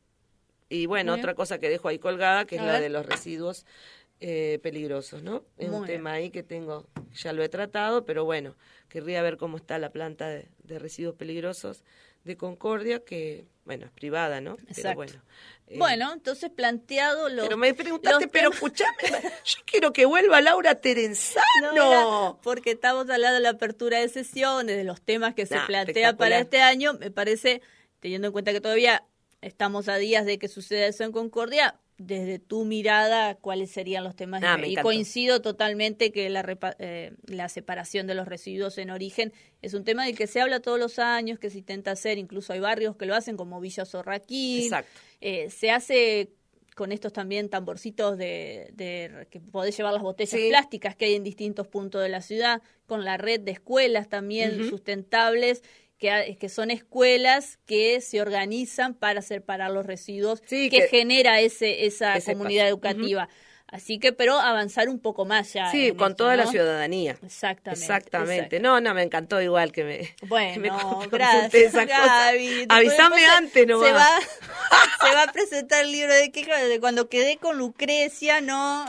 y 0.69 0.85
bueno, 0.85 1.13
bien. 1.13 1.23
otra 1.23 1.35
cosa 1.35 1.59
que 1.59 1.69
dejo 1.69 1.87
ahí 1.87 1.99
colgada, 1.99 2.45
que 2.45 2.55
es 2.57 2.61
la 2.61 2.79
de 2.79 2.89
los 2.89 3.05
residuos 3.05 3.65
eh, 4.21 4.59
peligrosos, 4.61 5.23
¿no? 5.23 5.43
Es 5.57 5.69
Muy 5.69 5.79
un 5.79 5.85
bien. 5.85 5.97
tema 5.99 6.13
ahí 6.13 6.29
que 6.29 6.43
tengo, 6.43 6.87
ya 7.13 7.33
lo 7.33 7.41
he 7.43 7.49
tratado, 7.49 8.05
pero 8.05 8.25
bueno, 8.25 8.55
querría 8.89 9.21
ver 9.21 9.37
cómo 9.37 9.57
está 9.57 9.79
la 9.79 9.91
planta 9.91 10.27
de, 10.27 10.49
de 10.63 10.77
residuos 10.79 11.15
peligrosos 11.15 11.83
de 12.25 12.35
Concordia, 12.35 12.99
que, 12.99 13.45
bueno, 13.63 13.85
es 13.85 13.91
privada, 13.91 14.41
¿no? 14.41 14.57
Pero 14.57 14.69
Exacto. 14.71 14.95
bueno. 14.95 15.13
eh, 15.67 15.77
Bueno, 15.77 16.11
entonces 16.11 16.49
planteado 16.49 17.29
los... 17.29 17.45
pero 17.45 17.57
me 17.57 17.73
preguntaste, 17.73 18.27
pero 18.27 18.51
escuchame, 18.51 18.91
yo 19.45 19.57
quiero 19.65 19.93
que 19.93 20.05
vuelva 20.05 20.41
Laura 20.41 20.75
Terenzano. 20.75 21.73
No, 21.73 22.39
porque 22.43 22.71
estamos 22.71 23.09
hablando 23.09 23.35
de 23.35 23.39
la 23.39 23.51
apertura 23.51 23.99
de 23.99 24.09
sesiones, 24.09 24.75
de 24.75 24.83
los 24.83 25.01
temas 25.01 25.33
que 25.33 25.45
se 25.45 25.55
Nah, 25.55 25.65
plantea 25.65 26.17
para 26.17 26.39
este 26.39 26.61
año, 26.61 26.93
me 26.95 27.09
parece, 27.09 27.61
teniendo 28.01 28.27
en 28.27 28.33
cuenta 28.33 28.51
que 28.51 28.59
todavía 28.59 29.05
estamos 29.41 29.87
a 29.89 29.97
días 29.97 30.25
de 30.25 30.37
que 30.39 30.47
suceda 30.47 30.85
eso 30.87 31.03
en 31.03 31.11
Concordia, 31.11 31.79
desde 31.97 32.39
tu 32.39 32.63
mirada, 32.63 33.35
¿cuáles 33.35 33.71
serían 33.71 34.05
los 34.05 34.15
temas? 34.15 34.41
Ah, 34.43 34.57
y 34.63 34.71
encantó. 34.71 34.83
coincido 34.83 35.41
totalmente 35.41 36.11
que 36.13 36.29
la, 36.29 36.57
eh, 36.79 37.11
la 37.25 37.49
separación 37.49 38.07
de 38.07 38.15
los 38.15 38.25
residuos 38.27 38.77
en 38.77 38.89
origen 38.89 39.33
es 39.61 39.73
un 39.73 39.83
tema 39.83 40.05
del 40.05 40.15
que 40.17 40.25
se 40.27 40.39
habla 40.39 40.61
todos 40.61 40.79
los 40.79 40.97
años, 40.97 41.39
que 41.39 41.49
se 41.49 41.57
intenta 41.57 41.91
hacer, 41.91 42.17
incluso 42.17 42.53
hay 42.53 42.61
barrios 42.61 42.95
que 42.95 43.05
lo 43.05 43.15
hacen 43.15 43.35
como 43.35 43.59
Villa 43.59 43.83
Sorraquín. 43.83 44.63
Exacto. 44.63 44.91
Eh, 45.19 45.49
se 45.49 45.71
hace 45.71 46.29
con 46.73 46.93
estos 46.93 47.11
también 47.11 47.49
tamborcitos 47.49 48.17
de, 48.17 48.69
de 48.71 49.27
que 49.29 49.41
podés 49.41 49.75
llevar 49.75 49.91
las 49.91 50.01
botellas 50.01 50.39
Sí. 50.39 50.47
plásticas 50.47 50.95
que 50.95 51.03
hay 51.03 51.15
en 51.15 51.23
distintos 51.25 51.67
puntos 51.67 52.01
de 52.01 52.07
la 52.07 52.21
ciudad, 52.21 52.61
con 52.85 53.03
la 53.03 53.17
red 53.17 53.41
de 53.41 53.51
escuelas 53.51 54.07
también 54.07 54.69
sustentables, 54.69 55.61
que, 55.99 56.37
que 56.39 56.49
son 56.49 56.71
escuelas 56.71 57.59
que 57.65 58.01
se 58.01 58.21
organizan 58.21 58.93
para 58.95 59.21
separar 59.21 59.69
los 59.71 59.85
residuos, 59.85 60.41
Sí, 60.45 60.69
que, 60.69 60.81
que- 60.81 60.87
genera 60.87 61.41
ese, 61.41 61.85
esa 61.85 62.15
ese 62.17 62.33
comunidad 62.33 62.67
educativa. 62.67 63.29
Así 63.71 63.99
que, 63.99 64.13
pero 64.13 64.39
avanzar 64.39 64.89
un 64.89 64.99
poco 64.99 65.25
más 65.25 65.53
ya. 65.53 65.69
Sí, 65.69 65.91
con 65.93 66.15
toda 66.15 66.35
la 66.35 66.45
¿no? 66.45 66.51
ciudadanía. 66.51 67.17
Exactamente. 67.23 67.81
Exactamente. 67.81 68.55
exacto. 68.55 68.59
No, 68.67 68.81
no, 68.81 68.93
me 68.95 69.03
encantó 69.03 69.41
igual 69.41 69.71
que 69.71 69.83
me. 69.83 70.15
Bueno, 70.27 70.53
que 70.53 70.59
me 70.59 71.07
gracias. 71.11 71.73
Gaby. 71.73 72.65
Se- 72.67 73.25
antes 73.25 73.67
nomás. 73.67 73.87
Se 73.87 73.93
va, 73.93 74.09
se 75.07 75.15
va 75.15 75.23
a 75.23 75.31
presentar 75.31 75.85
el 75.85 75.91
libro 75.91 76.13
de 76.13 76.29
de 76.29 76.79
cuando 76.79 77.09
quedé 77.09 77.37
con 77.37 77.57
Lucrecia, 77.57 78.41
¿no? 78.41 78.85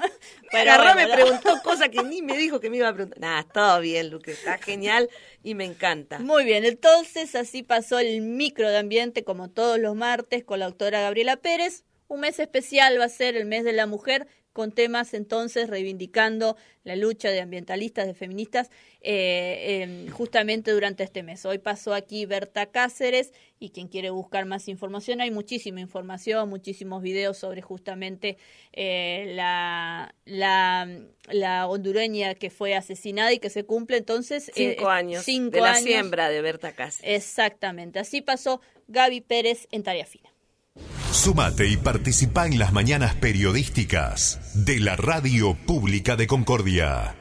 Pero 0.51 0.77
bueno, 0.77 0.95
me 0.95 1.09
preguntó 1.09 1.61
cosas 1.63 1.91
que 1.91 2.03
ni 2.03 2.23
me 2.23 2.37
dijo 2.37 2.61
que 2.61 2.71
me 2.71 2.79
iba 2.79 2.89
a 2.89 2.95
preguntar. 2.95 3.21
Nada, 3.21 3.43
todo 3.45 3.81
bien, 3.81 4.11
Luque, 4.11 4.33
está 4.33 4.59
genial 4.59 5.09
y 5.43 5.55
me 5.55 5.65
encanta. 5.65 6.19
Muy 6.19 6.45
bien, 6.45 6.65
entonces 6.65 7.35
así 7.35 7.63
pasó 7.63 7.99
el 7.99 8.21
micro 8.21 8.69
de 8.69 8.79
ambiente 8.79 9.25
como 9.25 9.51
todos 9.51 9.79
los 9.79 9.95
martes 9.95 10.45
con 10.45 10.59
la 10.59 10.67
doctora 10.67 11.01
Gabriela 11.03 11.37
Pérez. 11.37 11.85
Un 12.09 12.21
mes 12.21 12.41
especial 12.41 12.99
va 12.99 13.05
a 13.05 13.09
ser 13.09 13.37
el 13.37 13.47
mes 13.47 13.63
de 13.63 13.73
la 13.73 13.87
mujer 13.87 14.27
con 14.53 14.73
temas 14.73 15.15
entonces 15.15 15.69
reivindicando 15.71 16.57
la 16.85 16.97
lucha 16.97 17.31
de 17.31 17.41
ambientalistas, 17.41 18.07
de 18.07 18.15
feministas, 18.15 18.71
eh, 19.03 20.07
eh, 20.07 20.11
justamente 20.11 20.73
durante 20.73 21.05
este 21.05 21.23
mes. 21.23 21.45
Hoy 21.47 21.59
pasó 21.59 21.95
aquí 21.95 22.27
Berta 22.27 22.67
Cáceres 22.67 23.33
y 23.59 23.71
quien 23.71 23.89
quiere 23.89 24.11
buscar 24.11 24.47
más 24.47 24.69
información, 24.69 25.21
hay 25.21 25.31
muchísima 25.31 25.81
información, 25.81 26.49
muchísimos 26.49 27.03
videos 27.03 27.37
sobre 27.39 27.61
justamente 27.63 28.39
eh, 28.73 29.33
la, 29.37 30.15
la, 30.25 30.89
la 31.31 31.69
hondureña 31.69 32.35
que 32.35 32.51
fue 32.51 32.75
asesinada 32.75 33.33
y 33.33 33.39
que 33.39 33.51
se 33.51 33.65
cumple 33.65 33.99
entonces 33.99 34.51
Cinco 34.55 34.91
eh, 34.91 34.95
años 34.95 35.25
cinco 35.25 35.57
de 35.57 35.61
la 35.61 35.73
años. 35.73 35.85
siembra 35.85 36.29
de 36.31 36.41
Berta 36.41 36.73
Cáceres. 36.73 37.17
Exactamente, 37.17 37.99
así 37.99 38.21
pasó 38.23 38.61
Gaby 38.89 39.21
Pérez 39.21 39.69
en 39.71 39.83
Tarea 39.83 40.07
Fina. 40.07 40.30
Sumate 41.13 41.67
y 41.67 41.77
participa 41.77 42.47
en 42.47 42.59
las 42.59 42.73
mañanas 42.73 43.15
periodísticas 43.15 44.39
de 44.55 44.79
la 44.79 44.97
Radio 44.97 45.55
Pública 45.55 46.17
de 46.17 46.27
Concordia. 46.27 47.20